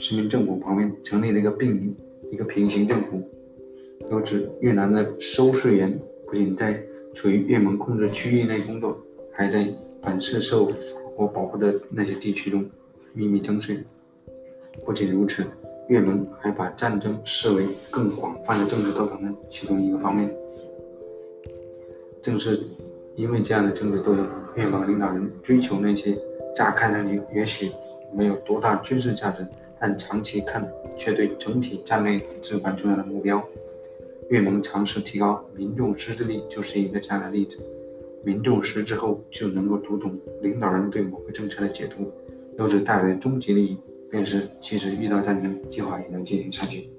[0.00, 1.94] 殖民政府旁边成立了一个并
[2.32, 3.22] 一个平行政府。
[4.10, 6.82] 由此，越南的收税员不仅在
[7.14, 8.98] 处于越盟控制区域内工作，
[9.32, 9.68] 还在
[10.02, 12.68] 本市受法国保护的那些地区中。
[13.12, 13.76] 秘密征税。
[14.86, 15.44] 不仅如此，
[15.88, 20.32] 越盟还把战争视为更广泛的政治斗争的其中一个方面。
[22.22, 22.62] 正是
[23.16, 26.16] 因为这样的政治斗争，越盟领导人追求那些
[26.54, 27.72] 乍看上去也许
[28.14, 29.44] 没有多大军事价值，
[29.80, 33.42] 但长期看却对整体战略至关重要的目标。
[34.28, 37.58] 越盟尝试提高民众识字力，就是一个这样的例子。
[38.22, 42.12] 民众识字后，就能够读懂领导人对某个政策的解读。
[42.58, 43.78] 由此带来的终极利益，
[44.10, 46.90] 便是即使遇到战争，计划也能进行下去。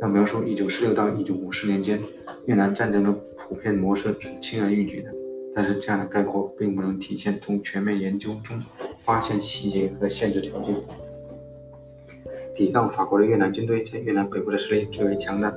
[0.00, 2.00] 要描述1946到1950年间
[2.44, 5.12] 越南战争的普遍模式是轻而易举的，
[5.54, 8.62] 但是这样的概括并不能体现从全面研究中
[9.00, 10.74] 发现细节和限制条件。
[12.56, 15.52] 抵抗法国的越南军队在越南北部的实力最为强大，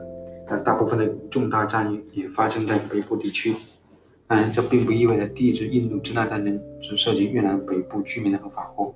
[0.46, 3.56] 但大部分的重大战役也发生在北部地区。
[4.28, 8.94] 当然，这并不意味着第一次印度支那战争只涉及越南北部居民和法国。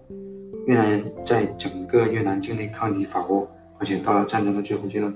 [0.67, 5.11] 越南人在整个越南境内抗击法国，而且到了战争的最后阶段，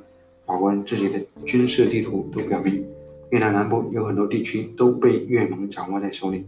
[0.45, 2.83] 法国人自己的军事地图都表明，
[3.29, 6.45] 越南南部有很多地区都被越盟掌握在手里。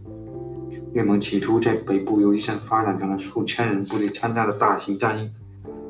[0.92, 5.30] 越盟起初在北部游击战发展成了数千人部队参加的大型战役，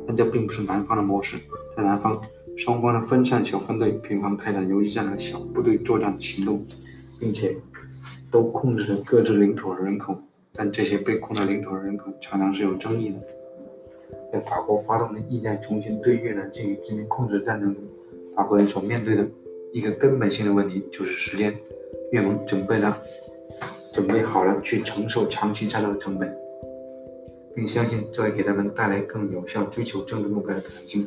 [0.07, 1.37] 但这并不是南方的模式。
[1.77, 2.21] 在南方，
[2.57, 6.65] 双方的分散小分队频繁开展游击战和小部队作战的行动，
[7.19, 7.57] 并且。
[8.33, 10.17] 都控制着各自领土的人口，
[10.53, 13.17] 但这些被控的领土的人口常常是有争议的。
[14.33, 17.83] 在法国发动的意在重新对越南进行殖民控制战争中，
[18.37, 19.27] 法国人所面对的
[19.73, 21.53] 一个根本性的问题就是时间。
[22.13, 22.97] 越盟准备了，
[23.93, 26.33] 准备好了去承受长期战斗的成本，
[27.55, 31.07] 并相信这会给他们带来更有效追求政治目标的可能性。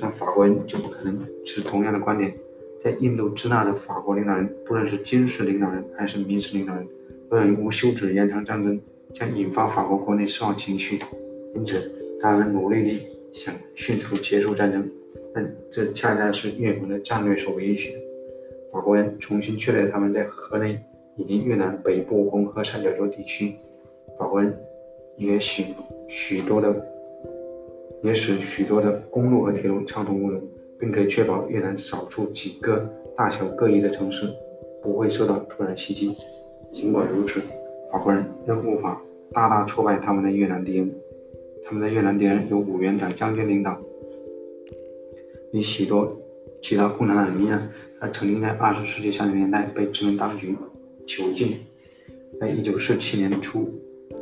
[0.00, 2.34] 但法国人就不可能持同样的观点。
[2.78, 6.86] 在印度支那的法国领导人，不论是军事领导人还是民事领导人，
[7.30, 8.80] 都以无休止延长战争，
[9.12, 10.98] 将引发法国国内失望情绪。
[11.54, 14.88] 因此，他们努力地想迅速结束战争，
[15.34, 17.98] 但这恰恰是越盟的战略所不允许的。
[18.72, 20.78] 法国人重新确立他们在河内
[21.16, 23.56] 以及越南北部红河三角洲地区，
[24.18, 24.56] 法国人
[25.16, 25.74] 也许
[26.08, 26.74] 许多的，
[28.02, 30.40] 也使许多的公路和铁路畅通无阻。
[30.78, 34.26] 并可以确保越南少数几个大小各异的城市
[34.82, 36.14] 不会受到突然袭击。
[36.70, 37.40] 尽管如此，
[37.90, 39.00] 法国人仍无法
[39.32, 40.94] 大大挫败他们的越南敌人。
[41.64, 43.80] 他们的越南敌人由武元甲将军领导。
[45.52, 46.14] 与许多
[46.60, 47.66] 其他共产党人一样，
[47.98, 50.54] 他曾经在20世纪30年代被殖民当局
[51.06, 51.56] 囚禁。
[52.38, 53.72] 在1947年初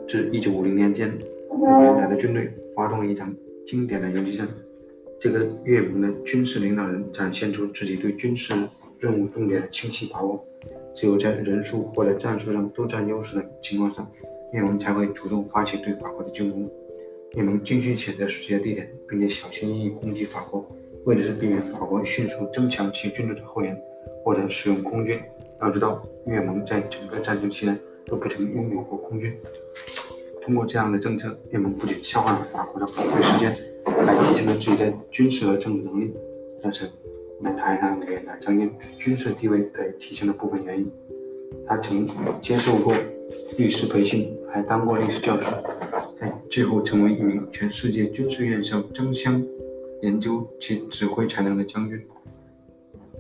[0.06, 1.12] 至一九五零年间，
[1.50, 3.34] 武元甲的军队发动了一场
[3.66, 4.46] 经典的游击战。
[5.18, 8.52] 这个越盟的军事领导人展现出自己对军事
[8.98, 10.44] 任务重点的清晰把握，
[10.94, 14.06] 只有在人数或者战术上都占优势的情况下，
[14.52, 16.70] 越盟才会主动发起对法国的进攻。
[17.36, 20.64] 越盟精心选择实际的地点，并且小心翼翼攻击法国，
[21.04, 23.76] 为的是避免法国迅速增强其军队的后援，
[24.22, 25.18] 或者使用空军。
[25.60, 29.34] 要知道，越盟在整个战争期间都不曾拥有过空军。
[30.44, 33.56] 通过这样的政策，越盟不仅消耗了法国的宝贵时间。
[34.06, 36.12] 还提升了自己在军事和政治能力，
[36.62, 36.90] 但是
[37.38, 40.90] 我们谈一谈维也纳将军军事地位的提升的部分原因。
[41.66, 42.06] 他曾
[42.40, 42.94] 接受过
[43.58, 45.50] 律师培训，还当过历史教授，
[46.18, 49.42] 在最后成为一名全世界军事院校争相
[50.02, 52.02] 研究其指挥才能的将军。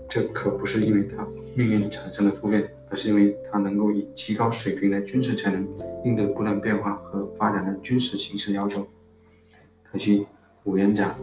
[0.08, 5.66] 这可不是因为他命运产生了突变，是因为它能够以极高水平的军事才能
[6.04, 8.86] 应对不断变化和发展的军事形势要求。
[9.82, 10.26] 可惜
[10.64, 11.14] 五元甲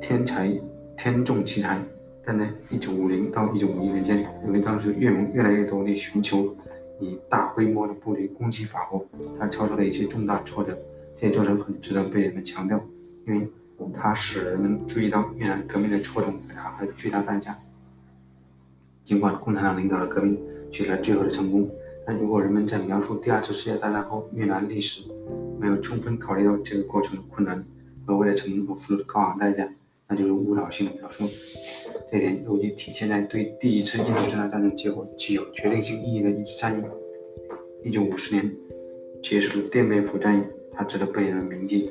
[0.00, 0.50] 天才
[0.96, 1.78] 天纵奇才，
[2.24, 6.56] 但在一九五零到一九五一年间，因为当时越盟越来越多地寻求
[6.98, 9.06] 以大规模的部队攻击法国，
[9.38, 10.78] 他遭受了一些重大挫折。
[11.16, 12.80] 这些挫折很值得被人们强调，
[13.26, 13.46] 因为
[13.94, 17.58] 它使人们注意到越南革命的错综复杂和巨大代价。
[19.10, 21.68] 尽管共产党领导的革命取得了最后的成功，
[22.06, 25.02] 但如果人们在描述第二次世界大战后越南历史，
[25.58, 27.66] 没有充分考虑到这个过程的困难
[28.06, 29.68] 和为了成功而付出的高昂代价，
[30.06, 31.24] 那就是误导性的描述。
[32.06, 36.84] 这点尤其体现在对第一次印度支那战争结果具有决定性意义的一次战役——
[37.84, 38.48] 一九五十年
[39.20, 40.42] 结束的奠边府战役，
[40.72, 41.90] 它值得被人铭记。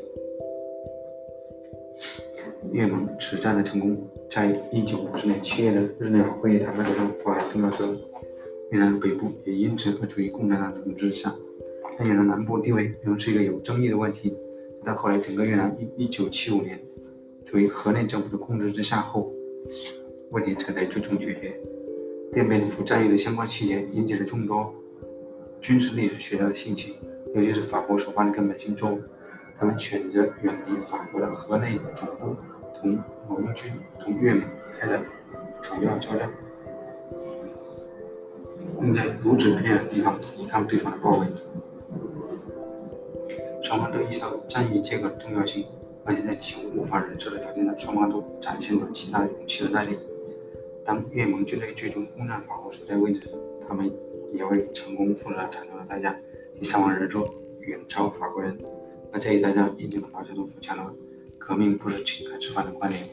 [2.72, 7.98] 越盟此战的成功，在一九五十年七月的日内瓦会议谈判中发挥重要作用。
[8.70, 11.36] 越南北部也因此而处于共产党统治下。
[11.98, 14.30] 但越南南部地位仍是一个有争议的问题。
[14.30, 16.80] 直到后来，整个越南一一九七五年
[17.44, 19.34] 处于河内政府的控制之下后，
[20.30, 21.60] 问题才在最终解决。
[22.32, 24.72] 奠边府战役的相关细节引起了众多
[25.60, 26.94] 军事历史学家的兴趣，
[27.34, 29.02] 尤其是法国所犯的根本性错误。
[29.58, 32.36] 他们选择远离法国的河内总部，
[32.82, 34.44] 同盟军同越盟
[34.80, 35.02] 开的
[35.62, 36.30] 主要交战，
[38.80, 41.28] 并在如此偏远的地方抵抗对方的包围。
[43.62, 45.66] 双方都意识到战役结果的重要性，
[46.04, 49.98] 而且在几乎无法忍受的条件下，双方都展现了极大的勇气和耐力。
[50.84, 53.30] 当越盟军队最终攻占法国所在位置，
[53.68, 53.92] 他们
[54.34, 56.16] 也为成功付出了惨重的代价，
[56.56, 57.28] 其伤亡人数
[57.60, 58.58] 远超法国人。
[59.12, 60.94] 那这一代价印证了毛泽东所强调的
[61.50, 63.04] “革命不是请客吃饭”的观点。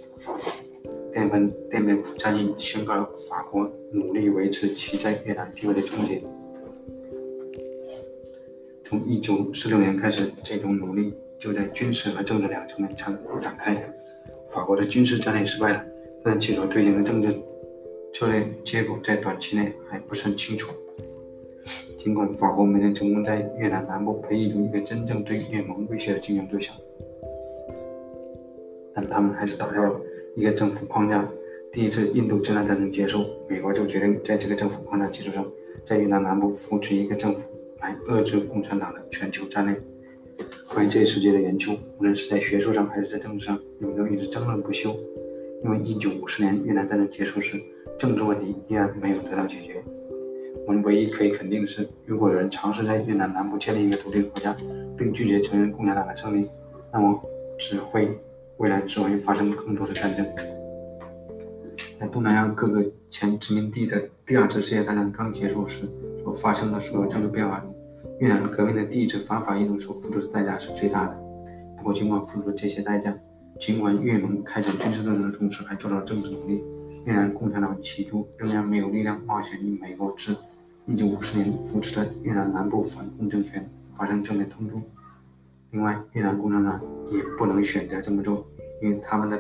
[1.11, 6.23] 奠边奠边府战役宣告了法国努力维持其在越南地位的终结。
[8.85, 13.75] 从一九四六年开始，这种努力就在军事和政治两层面展展开。
[14.51, 15.83] 法国的军事战略失败了，
[16.23, 17.35] 但其所推行的政治
[18.13, 20.75] 策略结果在短期内还不是很清楚。
[21.99, 26.77] 尽管法国没能成功在越南南部培育出一个真正对越盟威胁的竞争对象，
[28.97, 30.01] 但他们还是打造了
[30.35, 31.29] 一个政府框架。
[31.71, 35.47] 第一次印度支那战争结束，美国就决定在这个政府框架基础上，
[35.85, 37.43] 在越南南部扶持一个政府，
[37.81, 39.79] 来遏制共产党的全球战略。
[40.73, 44.97] 关于这一事件的研究，无论是在学术上还是在政治上，人们都一直争论不休。
[45.65, 47.61] 因为1950年越南战争结束时，
[47.99, 49.83] 政治问题依然没有得到解决。
[50.67, 54.57] 我们唯一可以肯定的是，如果有人尝试在越南南部建立一个独立的国家，
[54.97, 56.49] 并拒绝承认共产党的胜利，
[56.93, 57.21] 那么
[57.59, 58.09] 只会
[58.59, 60.27] 未来只会发生更多的战争。
[61.99, 65.89] 在东南亚各个前殖民地的第二次世界大战刚结束时
[66.23, 67.75] 所发生的所有政治变化中，
[68.19, 71.17] 越南革命的第一次反法运动所付出的代价是最大的。
[71.77, 73.17] 不过，尽管付出了这些代价，
[73.59, 76.63] 尽管越盟开展军事斗争的同时还做到了政治努力，
[77.05, 80.35] 越南共产党起初仍然没有力量冒险与美国之。
[80.87, 84.81] 一九五十年扶持的越南南部反共政权发生正面冲突。
[85.71, 88.47] 另外，越南共产党也不能选择这么做，
[88.83, 89.39] 因为他们的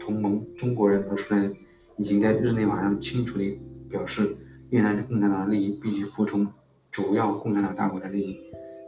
[0.00, 1.56] 同盟中国人和苏联人
[1.96, 4.36] 已经在日内瓦上清楚地表示，
[4.70, 6.46] 越南共产党的利益必须服从
[6.90, 8.40] 主要共产党大国的利益。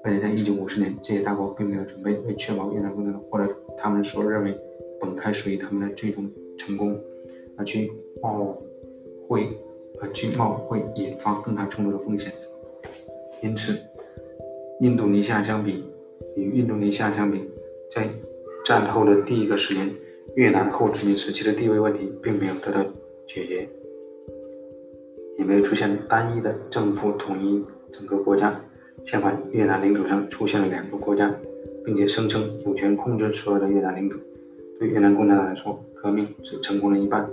[0.05, 4.57] 而且，在一九五十年，这些大国并没有准备为确保越南共产党获得他们所认为
[5.01, 6.99] 本该属于他们的最终成功
[7.57, 8.57] 而去冒
[9.29, 9.49] 会。
[9.99, 12.31] 和经贸会引发更大冲突的风险，
[13.43, 13.75] 因此，
[14.83, 15.83] 印度尼西亚相比，
[16.37, 17.43] 与印度尼西亚相比，
[17.91, 18.09] 在
[18.65, 19.91] 战后的第一个十年，
[20.35, 22.83] 越南后殖民时期的地位问题并没有得到
[23.27, 23.69] 解决，
[25.39, 28.61] 也没有出现单一的政府统一整个国家。
[29.05, 31.33] 相反，越南领土上出现了两个国家，
[31.85, 34.19] 并且声称有权控制所有的越南领土。
[34.79, 37.29] 对越南共产党来说，革命是成功了一半。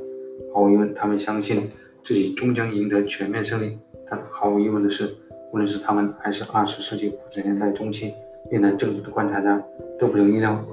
[0.54, 1.70] 毫无疑问，他们相信。
[2.04, 3.80] 自己终将赢得全面胜利，
[4.12, 5.08] 但毫无疑问的是，
[5.54, 8.12] 无论是他们还是二十世纪五十年代中期
[8.54, 9.60] 越南政府的观察家，
[9.98, 10.64] 都不能预料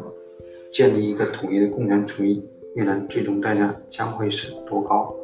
[0.70, 5.16] 建立一个统一的共产主义越南最终代价将会是多高。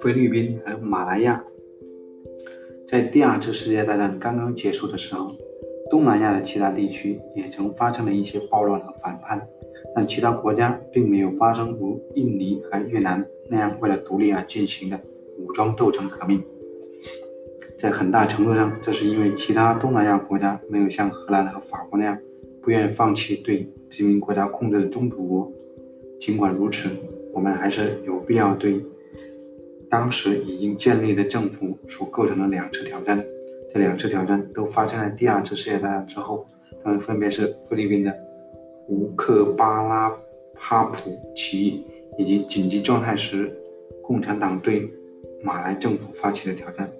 [0.00, 1.44] 菲律宾还有马来亚。
[2.86, 5.32] 在第二次世界大战刚刚结束的时候，
[5.90, 9.44] 东南亚的其他地区也曾发生了一些暴乱和反叛，
[9.96, 15.00] 但其他国家并没有发生如印尼和越南那样为了独立而进行的
[15.38, 16.44] 武装斗争革命。
[17.78, 22.18] 在很大程度上，这是因为其他东南亚国家没有像荷兰和法国那样
[22.62, 25.50] 不愿意放弃对殖民国家控制的宗主国。
[26.20, 26.90] 尽管如此，
[27.32, 28.84] 我们还是有必要对
[29.88, 33.24] 当时已经建立的政府所构成的两次挑战。
[33.72, 36.46] 这两次挑战都发生在第二次世界大战之后，
[36.84, 38.14] 他们分别是菲律宾的
[38.88, 40.16] 乌克巴拉
[40.54, 41.84] 帕普起义
[42.18, 43.52] 以及紧急状态时
[44.02, 44.88] 共产党对
[45.42, 46.90] 马来政府发起的挑战。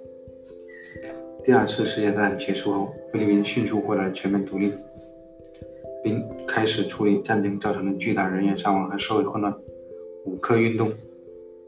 [1.43, 4.73] 第二次世界大战结束后，菲律宾迅速获得了全面独立，
[6.03, 9.53] 并开始处理战争造成的巨大人员伤亡和社会混乱。
[10.25, 10.91] 五克运动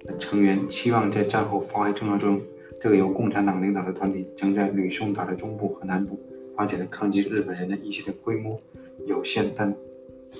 [0.05, 2.41] 的成员期望在战后发挥重要作用。
[2.81, 6.17] 这个由共产党领导的团体曾在吕宋岛的中部和南部
[6.55, 8.57] 发起了抗击日本人的一系列规模
[9.05, 9.73] 有限但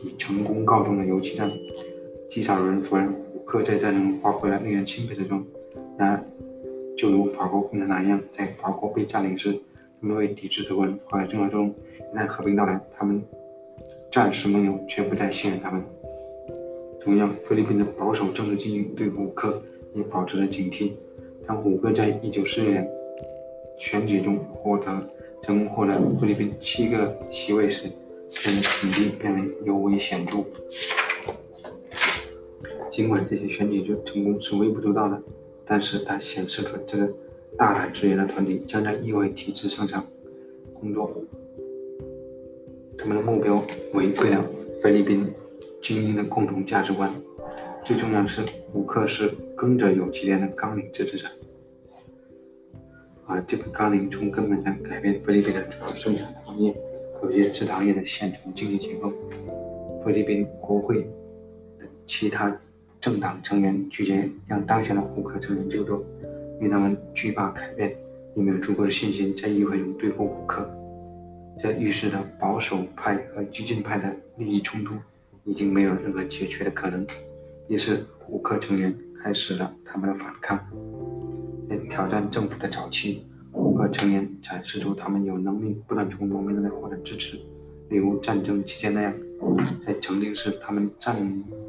[0.04, 1.52] 以成功告终的游击战。
[2.30, 5.46] 极少有人否认胡克在战争中发挥了令人钦佩的作用。
[5.98, 6.24] 然而，
[6.96, 9.52] 就如法国共产党一样，在法国被占领时，
[10.00, 11.74] 他们为抵制德国人发挥重要作用。
[12.14, 13.22] 一旦和平到来，他们
[14.12, 15.84] 战时盟友却不再信任他们。
[17.02, 19.62] 同样，菲律宾的保守政治精英对胡克
[19.96, 20.92] 也保持着警惕。
[21.48, 22.88] 当胡克在1946年
[23.78, 25.08] 选举中获得
[25.42, 27.90] 成功获得菲律宾七个席位时，
[28.30, 30.46] 他的成绩变为尤为显著。
[32.90, 35.22] 尽管这些选举成功是微不足道的。
[35.72, 37.08] 但是它显示出这个
[37.56, 40.04] 大胆直言的团体将在意外体制上场
[40.74, 41.16] 工作，
[42.98, 43.64] 他们的目标
[43.94, 44.44] 违背了
[44.82, 45.32] 菲律宾
[45.80, 47.14] 精英的共同价值观。
[47.84, 48.42] 最重要的是，
[48.74, 51.28] 胡克是跟着有其田的纲领支持者，
[53.28, 56.76] 而这个纲领从根本上改变菲律宾的主要生产行业
[57.24, 59.14] 有些制糖业的现存经济结构。
[60.04, 61.02] 菲律宾国会
[61.78, 62.56] 的其他。
[63.02, 66.04] 政党成员拒绝让当选的胡克成员就坐，
[66.58, 67.96] 因为他们惧怕改变，
[68.36, 70.70] 也没有足够的信心在议会中对付胡克。
[71.58, 74.96] 这预示着保守派和激进派的利益冲突
[75.46, 77.08] 已经没有任何解决的可能，
[77.70, 78.94] 于是胡克成员
[79.24, 80.60] 开始了他们的反抗。
[81.70, 87.38] 在挑战政府的早期，胡克成员展示出他们有能力不断从农民那里获得支持，
[87.90, 89.14] 例如战争期间那样。
[89.86, 91.16] 在曾经是他们战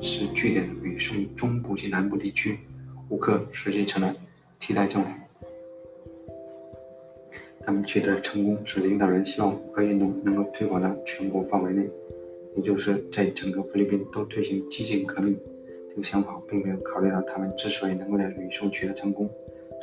[0.00, 2.58] 时据点的吕宋中部及南部地区，
[3.08, 4.12] 胡克实际成了
[4.58, 5.08] 替代政府。
[7.64, 11.88] 他们取得的成功使领导人希望胡克运动能够推广到全国范围内，
[12.56, 15.38] 也就是在整个菲律宾都推行激进革命。
[15.90, 19.30] 这个想法并没有考虑到他们之所以能够在吕宋取得成功，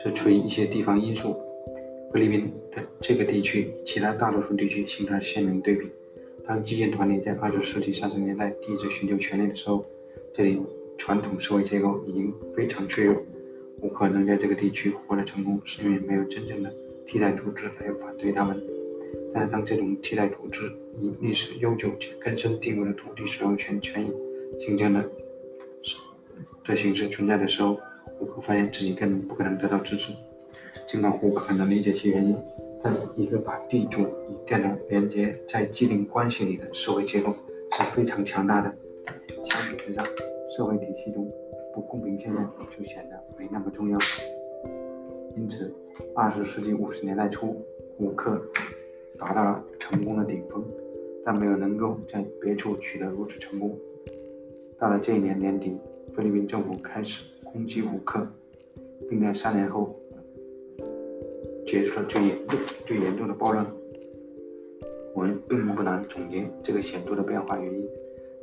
[0.04, 1.40] 是出于一些地方因素。
[2.18, 5.88] 菲律宾的这个地区其他大多数地区形成了鲜明对比。
[6.48, 9.86] 当激进团体在二十世纪三十年代第一次寻求权力的时候，
[10.34, 10.60] 这里
[10.98, 13.16] 传统社会结构已经非常脆弱。
[13.80, 16.74] 胡克能在这个地区获得成功，是因为没有真正的
[17.06, 18.60] 替代组织来反对他们。
[19.32, 20.66] 但是，当这种替代组织
[21.00, 24.12] 以历史悠久且根深蒂固的土地所有权权益
[24.58, 25.08] 形成的
[26.66, 27.80] 的形式存在的时候，
[28.18, 30.14] 胡克发现自己根本不可能得到支持。
[30.88, 32.36] 尽管胡克能理解其原因。
[32.82, 37.36] 但一个把地主与电脑连接在既定关系里的社会结构
[37.72, 38.74] 是非常强大的。
[39.44, 40.04] 相比之下，
[40.56, 41.30] 社会体系中
[41.74, 43.98] 不公平现象就显得没那么重要。
[45.36, 45.74] 因此，
[46.16, 47.66] 二十世纪五十年代初，
[47.98, 48.40] 胡克
[49.18, 50.64] 达到了成功的顶峰，
[51.26, 53.76] 但没有能够在别处取得如此成功。
[54.80, 55.76] 到了这一年年底，
[56.16, 58.26] 菲律宾政府开始攻击胡克，
[59.10, 60.00] 并在三年后。
[61.68, 63.68] 结束了最严重、最严重的暴乱。
[65.14, 67.86] 我们并不难总结这个显著的变化原因，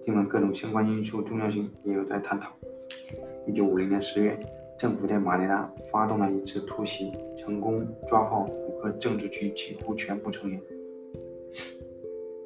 [0.02, 2.52] 尽管各种相关因素重要性也有待探讨。
[3.46, 4.38] 一九五零年十月，
[4.78, 10.60] 政府在马尼拉发动了一次突袭，成功抓获五个政治局几乎全部成员。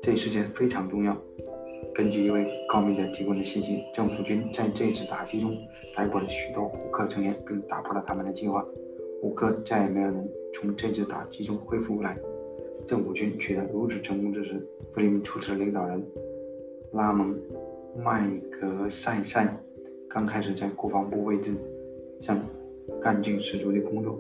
[0.01, 1.17] 这一事件非常重要。
[1.95, 5.57] 根据一位告密者提供的信息，政府军在这次打击中
[5.97, 8.65] 逮捕了许多胡克成员，并打破了他们的计划。
[9.21, 12.17] 胡克再也没有能从这次打击中恢复过来。
[12.87, 14.55] 政府军取得如此成功之时，
[14.95, 16.03] 菲律宾出色的领导人
[16.93, 17.35] 拉蒙·
[18.03, 19.47] 麦格塞塞
[20.09, 21.53] 刚开始在国防部位置
[22.21, 22.41] 上
[23.03, 24.19] 干劲十足的工作。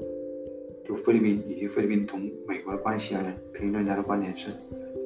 [0.84, 4.50] 就菲律宾以及菲律宾同美国的关系而言，评论家的观点是：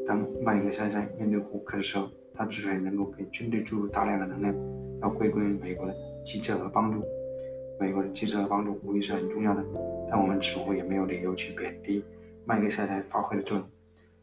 [0.06, 4.54] 当麦格塞塞面对胡克的时候，他之所以能够给军队注入大量的能量，
[5.02, 7.04] 要归功于美国的机智和帮助。
[7.82, 9.64] 美国的机智和帮助无疑是很重要的，
[10.08, 12.04] 但我们似乎也没有理由去贬低
[12.44, 13.66] 麦克塞塞发挥的作用。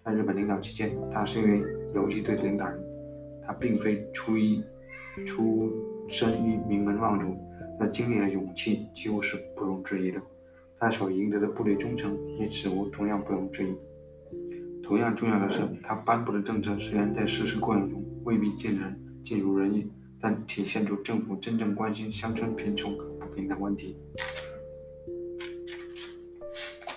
[0.06, 1.62] 在日本领导期间，他是一位
[1.94, 2.82] 游击队的领导人，
[3.46, 4.64] 他并非出于
[5.28, 5.70] 出
[6.08, 7.36] 身于名门望族，
[7.78, 10.22] 那经历和勇气几乎是不容置疑的。
[10.80, 13.76] 他所赢得的部队忠诚也此无同样不容置疑。
[14.82, 19.92] 同样重要的是，他颁布的政策虽然在实施过程中未必尽人尽如人意，
[20.22, 22.98] 但体现出政府真正关心乡村贫穷
[23.48, 23.96] 和不平等问题。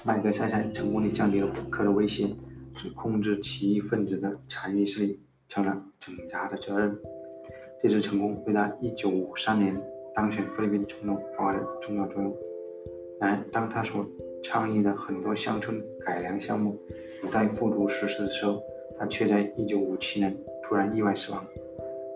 [0.05, 2.27] 麦克塞塞成功地降低了虎克的威胁，
[2.75, 6.99] 使控制起义分子的残余势力成了整家的责任。
[7.81, 9.81] 这次成功为他1953年
[10.15, 12.37] 当选菲律宾总统发挥了重要作用。
[13.21, 14.05] 然而，当他所
[14.43, 16.77] 倡议的很多乡村改良项目
[17.23, 18.61] 有待付诸实施的时候，
[18.99, 21.47] 他却在1957年突然意外死亡。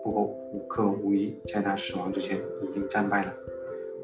[0.03, 3.33] 不过，胡克无疑在他死亡之前已经战败了。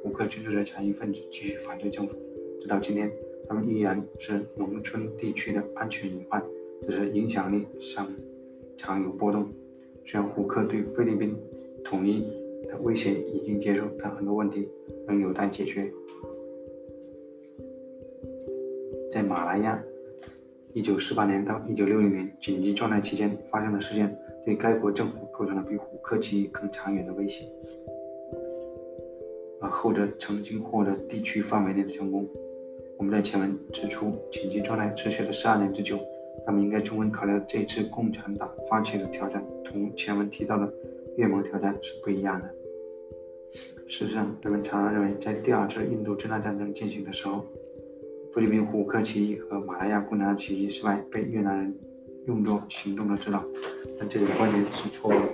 [0.04, 2.14] 胡克军队的残余分子继续反对政府，
[2.60, 3.10] 直到今天，
[3.48, 6.44] 他们依然是农村地区的安全隐患，
[6.82, 8.06] 只是影响力上
[8.76, 9.48] 常有波动。
[10.06, 11.34] 虽然胡克对菲律宾
[11.86, 12.28] 统一
[12.68, 14.68] 的威胁已经结束，但很多问题
[15.08, 15.90] 仍有待解决。
[19.10, 19.82] 在马来亚
[20.74, 27.46] ，1948年到1960年紧急状态期间发生的事件，对该国政府构成了比胡克起义更长远的威胁，
[29.64, 32.28] 而后者曾经获得地区范围内的成功。
[32.98, 35.98] 我们在前文指出，紧急状态持续了十二年之久。
[36.46, 40.72] 他们应该充分考虑这次共产党发起的挑战同前文提到的
[41.16, 42.50] 越盟挑战是不一样的。
[43.88, 47.46] 事实上，人们常常认为，在第二次印度支那战争进行的时候，
[48.34, 51.74] 菲律宾虎克起义和马来亚共产党起义失败被越南人
[52.26, 53.44] 用作行动的指导，
[54.00, 55.30] 但这种观点是错误的，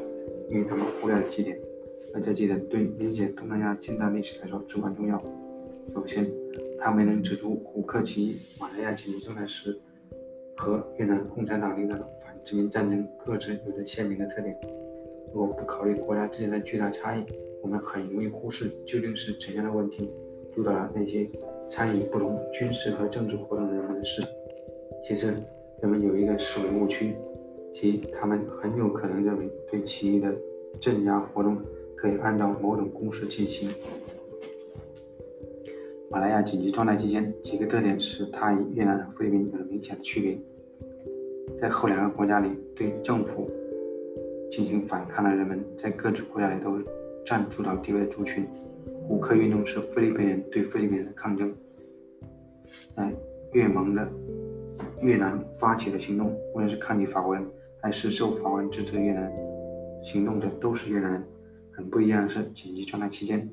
[0.52, 1.58] 因为他们忽略了几点，
[2.14, 5.22] 而这几点对理解东南亚近代历史来说至关重要。
[5.94, 6.30] 首先，
[6.80, 9.78] 他没能指出虎克起义、马来亚紧急状态时。
[10.62, 14.54] 和越南共产党领导的反殖民战争各自有着鲜明的特点。
[15.34, 17.24] 如果不考虑国家之间的巨大差异，
[17.64, 20.12] 我们很容易忽视究竟是怎样的问题
[20.54, 21.26] 主导了那些
[21.70, 24.22] 参与不同军事和政治活动的人们的事。
[25.08, 25.34] 其次，
[25.82, 27.16] 人们有一个思维误区，
[27.72, 30.36] 即他们很有可能认为对起义的
[30.78, 31.58] 镇压活动
[32.00, 33.70] 可以按照某种公式进行。
[36.10, 40.38] 马来亚紧急状态期间，几个特点使它与越南和菲律宾有了明显的区别。
[41.60, 43.52] 在后两个国家里，对政府
[44.50, 46.80] 进行反抗的人们，在各自国家里都
[47.26, 48.48] 占主导地位的族群。
[49.06, 51.54] 胡克运动是菲律宾人对菲律宾人的抗争。
[52.96, 53.12] 在
[53.52, 54.08] 越盟的
[55.02, 57.46] 越南发起的行动，无论是抗击法国人，
[57.82, 59.32] 还是受法国人支持的越南
[60.02, 61.24] 行动者，都是越南人。
[61.80, 63.50] 很不一样的是，紧急状态期间，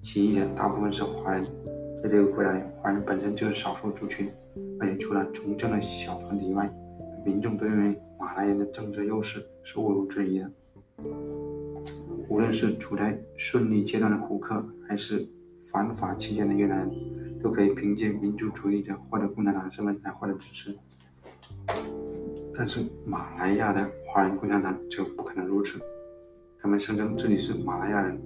[0.00, 1.44] 起义者大部分是华人。
[2.00, 4.30] 在这个国家里，华人本身就是少数族群，
[4.78, 6.72] 而且除了从政的小团体以外，
[7.26, 10.48] 民众都认为马来人的政治优势是毋庸置疑的。
[12.28, 15.28] 无论是处在顺利阶段的胡克，还是
[15.72, 16.90] 反法期间的越南人，
[17.42, 20.72] 都可以凭借民族主义者或者共产党的身份来获得支持。
[22.56, 25.80] 但是马来亚的华人共产党就不可能如此，
[26.64, 28.18] 他们声称自己是马来亚人，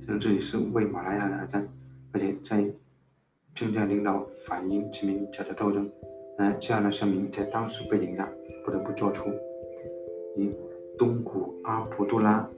[0.00, 1.64] 声称自己是为马来亚人而战，
[2.10, 2.64] 而且在。
[3.54, 5.88] 正在领导反英殖民者的斗争，
[6.36, 8.28] 而这样的声明在当时背景下
[8.64, 9.30] 不得不做出。
[10.34, 10.50] 以
[10.98, 12.50] 东古阿卜杜拉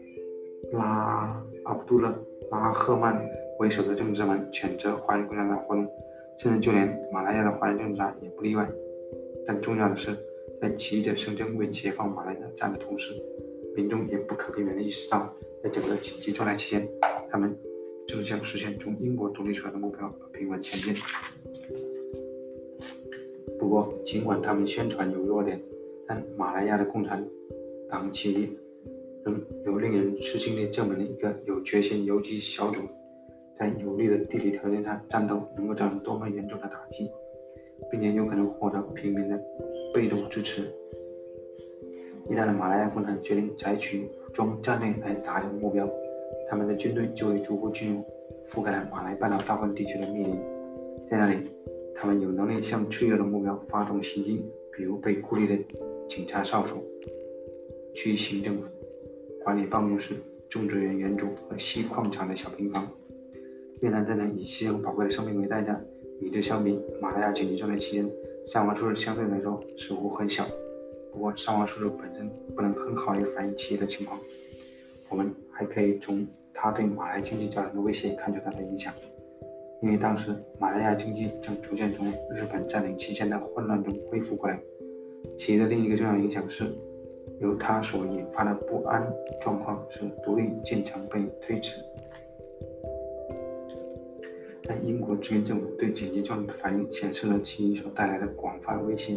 [0.73, 2.11] 拉阿卜杜勒
[2.51, 3.23] 拉赫曼
[3.59, 5.87] 为首的政治们谴责华人共产党活动，
[6.39, 8.67] 甚至就连马来亚的华人政治家也不例外。
[9.47, 10.17] 但重要的是，
[10.63, 13.13] 在起义者声称为解放马来亚战的同时，
[13.77, 16.89] 民众也不可避免地意识到，在整个紧急状态期间，
[17.31, 17.57] 他们。
[18.09, 20.95] 正向实现从英国独立出来的目标平稳前进。
[23.59, 25.61] 不过，尽管他们宣传有弱点，
[26.07, 27.27] 但马来亚的共产
[27.91, 28.57] 党起义
[29.25, 32.83] 仍有令人吃惊地证明了一个有决心游击小组
[33.59, 37.11] 在有利的地理条件下战斗能够造成多么严重的打击，
[37.91, 39.37] 并且有可能获得平民的
[39.93, 40.73] 被动支持。
[42.29, 45.89] 一旦马来亚共产党决定采取武装战略来达成目标，
[46.51, 48.05] 他们的军队就会逐步进入
[48.45, 50.37] 覆盖了马来半岛大部分地区的密林，
[51.09, 51.37] 在那里，
[51.95, 55.57] 他们有能力向脆弱的目标发动袭击，比如被孤立的
[56.09, 56.83] 警察哨所、
[57.95, 58.61] 区行政
[59.45, 60.15] 管理办公室、
[60.49, 62.89] 种植园园主和锡矿场的小平房。
[63.81, 65.81] 越南战争以牺牲宝贵的生命为代价，
[66.21, 68.11] 与之相比，马来亚紧急状态期间
[68.47, 70.45] 伤亡数字相对来说似乎很小。
[71.17, 74.21] 不过，伤亡数字本身不能很好地反映起义的情况。
[75.09, 75.35] 我们。
[75.59, 78.93] 还可以从它对马来经济造成的威胁看出它的影响，
[79.81, 84.61] 因为当时马来亚经济正逐渐从日本占领期间的混乱中恢复过来。
[85.39, 86.67] 企业的另一个重要影响是，
[87.41, 89.11] 由它所引发的不安
[89.41, 91.81] 状况使独立进程被推迟。
[94.63, 99.17] 但英国殖民政府对紧急状态的反应显示了起义所带来的广泛威胁。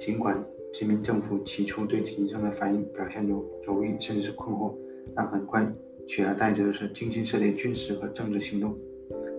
[0.00, 4.74] 尽管殖民政府起初对紧急状态反应表现有犹豫甚至是困惑，
[5.14, 5.70] 但很快
[6.06, 8.74] 取而代之的是精心设立军事和政治行动。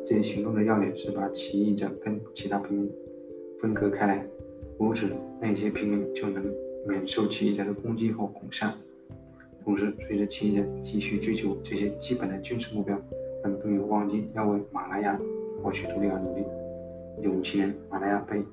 [0.06, 2.92] 这些行动的要点是把起义者跟其他平民
[3.60, 4.28] 分割开来，
[4.78, 5.10] 如此
[5.42, 6.44] 那些平民就能
[6.88, 8.76] 免受起义者的攻击和恐吓。
[9.64, 13.00] 同时，随着起义者继续追求这些基本的军事目标，
[13.42, 15.20] 他们并没有忘记要为马来亚
[15.64, 16.44] 获取独立而努力。
[17.22, 18.44] 1957年，马来亚被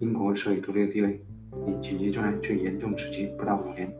[0.00, 1.18] 英国授予独立的地位，
[1.66, 3.92] 比紧急状态最严重时期不到五年。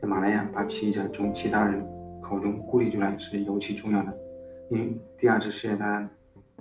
[0.00, 1.84] 在马来亚，把起义者从其他人
[2.20, 4.18] 口中孤立出来是尤其重要的。
[4.70, 6.08] 因为第二次世界大战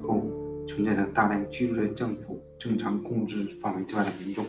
[0.02, 0.26] 后
[0.68, 4.46] 存在着大量居住在政府正常控制范围之外的民众，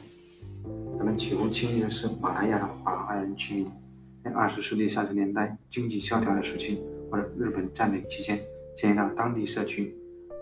[0.99, 3.71] 他们几乎亲历的是马来亚的华人居民。
[4.23, 8.39] 在二十世纪三十年代经济萧条的时期，或者日本占领期间，
[8.77, 9.95] 迁移到当地社区。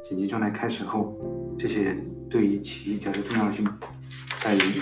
[0.03, 1.15] 紧急状态开始后，
[1.59, 3.67] 这些人对于起义者的重要性
[4.43, 4.81] 在于，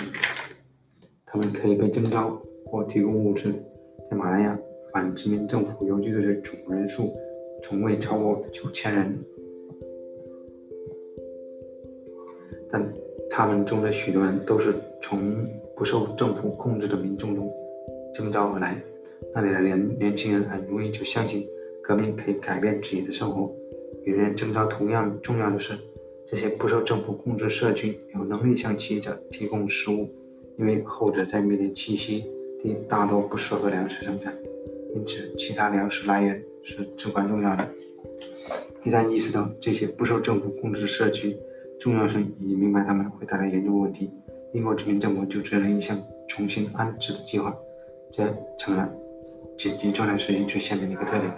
[1.24, 3.52] 他们可以被征召或提供物资。
[4.10, 4.58] 在马来亚，
[4.92, 7.14] 反殖民政府游击队的总人数。
[7.62, 9.18] 从未超过九千人，
[12.70, 12.86] 但
[13.30, 15.34] 他们中的许多人都是从
[15.74, 17.50] 不受政府控制的民众中
[18.14, 18.80] 征召而来。
[19.34, 21.48] 那里的年年轻人很容易就相信
[21.82, 23.50] 革命可以改变自己的生活。
[24.04, 25.72] 与人征召同样重要的是，
[26.26, 30.08] 这些不受政府控制社区有能力向企业者提供食物，
[30.58, 32.26] 因为后者在面临栖息
[32.62, 34.36] 地大多不适合粮食生产，
[34.94, 36.42] 因此其他粮食来源。
[36.68, 37.64] 是至关重要的。
[38.82, 41.36] 一旦意识到这些不受政府控制的社区
[41.78, 44.10] 重要性，以及明白他们会带来严重问题，
[44.52, 45.96] 英国殖民政府就制定了一项
[46.26, 47.56] 重新安置的计划。
[48.10, 48.24] 这
[48.58, 48.92] 成了
[49.56, 51.32] 紧急状态时期最鲜明的一个特点。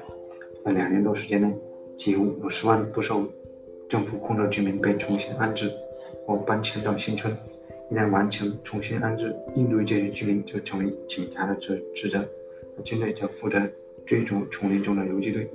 [0.65, 1.55] 在两年多时间内，
[1.95, 3.31] 几乎五十万不受
[3.89, 5.71] 政府控制居民被重新安置
[6.27, 7.37] 或搬迁到新村。
[7.91, 12.19] 一旦完成重新安置，应对这些居民就成为警察的职职责，
[12.77, 13.63] 而军队则负责。
[14.07, 15.47] 追逐丛林中的游击队，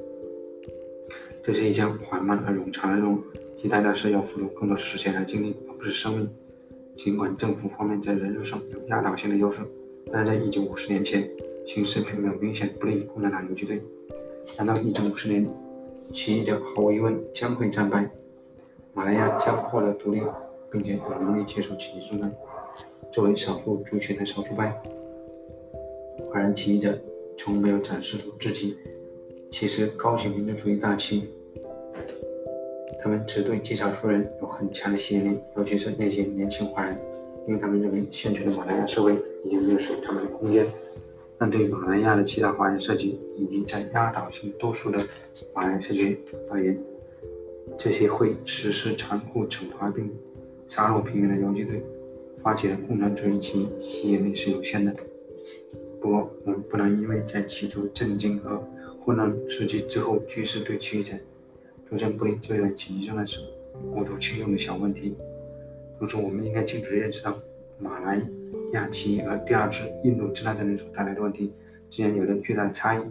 [1.42, 3.20] 这是一项缓慢而冗长的任务，
[3.58, 6.30] 其代价是要付出更多的时间和精力，而不是生命。
[6.96, 9.62] 尽管政府方面在人数上有压倒性的优势，
[10.12, 11.28] 但在1950年前，
[11.66, 13.82] 形势并没有明显不利于共产党游击队。
[14.56, 15.50] 难道1950年，
[16.12, 18.08] 起义者毫无疑问将会战败，
[18.94, 20.22] 马来亚将获得独立，
[20.72, 22.32] 并且有能力接受起义重担？
[23.12, 24.82] 作为少数族群的少数派，
[26.32, 26.98] 华人起义者。
[27.36, 28.78] 从没有展示出自己
[29.50, 31.28] 其实高级民族主义大旗，
[33.02, 36.96] 他们只对极少数人有很强的吸引力，尤其是那些年轻华人，
[37.48, 40.68] 因为他们认为现存的马来亚社会已经没有属于他们的空间。
[41.40, 45.00] 但对马来亚的其他华人社区以及在压倒性多数的
[45.52, 46.20] 华人社区
[46.52, 46.80] 而言，
[47.78, 50.12] 这些会实施残酷惩罚并
[50.68, 51.84] 杀戮平民的游击队
[52.42, 54.94] 发起的共产主义起义吸引力是有限的。
[56.02, 58.62] 不过，我们不能因为在起初震惊和
[59.00, 61.14] 混乱时期之后，局势对起义者
[61.90, 63.40] 逐渐不利，就认为紧急状态时，
[63.94, 65.16] 过度轻重的小问题。
[65.98, 67.34] 同时，我们应该清楚认识到，
[67.80, 68.22] 马来
[68.74, 71.54] 亚起义和第二次印度支那战争所带来的问题
[71.90, 73.02] 之间有着巨大的差异。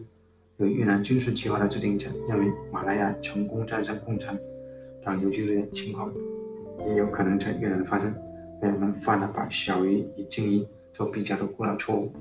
[0.63, 4.39] 有越南军事计划的制定者认为，马来亚成功战胜共产
[5.03, 6.13] 党游击队的情况
[6.87, 8.15] 也有可能在越南发生，
[8.61, 12.13] 人们犯了把小于以静义做比较的古老错误。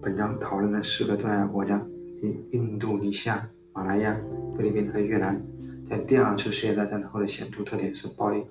[0.00, 1.84] 本章讨论的四个东南亚国家，
[2.20, 4.16] 即印度尼西亚、马来亚、
[4.56, 5.42] 菲律宾和越南，
[5.90, 8.44] 在第二次世界大战后的显著特点是暴力。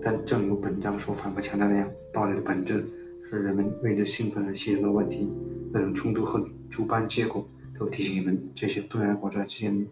[0.00, 2.86] 但正如本章所反复强调那样，暴力的本质
[3.30, 5.30] 是人们为了兴奋而牺牲的问题。
[5.72, 7.46] 各种冲突和主办结果
[7.78, 9.86] 都提醒你们，这些东南亚国家之间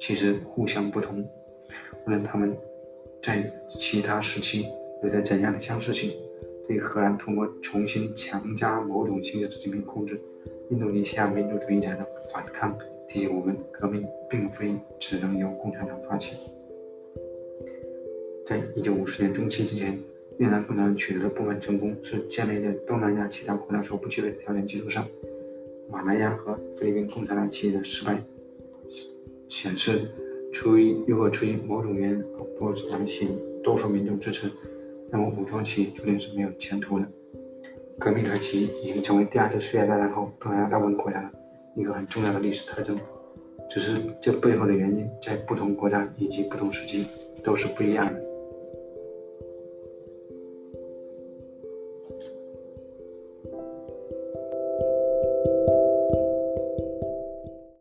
[0.00, 1.22] 其实互相不同，
[2.04, 2.56] 无论他们
[3.22, 4.66] 在其他时期
[5.02, 6.12] 有着怎样的相似性。
[6.68, 10.20] 对荷兰通过重新强加某种形式的殖民控制，
[10.68, 12.76] 印度尼西亚民族主义者的反抗
[13.08, 16.36] 提醒我们，革命并非只能由共产党发起。
[18.44, 19.96] 在一九五十年中期之前，
[20.38, 25.06] 越南共产党取得的部分成功是建立在东南亚其他国家所不具备的条件基础上。
[25.90, 28.22] 马来亚和菲律宾共产党起义的失败
[29.48, 30.10] 显示，
[30.52, 32.24] 出于如果出于某种原因
[32.58, 34.50] 不能吸引多数民众支持。
[35.10, 37.06] 那么，武装起义注定是没有前途的。
[37.98, 41.30] 革命和起义已经成为第二次世界大战后东南亚大部分国家的
[41.76, 42.98] 一个很重要的历史特征。
[43.70, 47.06] 只是这背后的原因，在不同国家以及不同时期
[47.44, 48.20] 都是不一样的。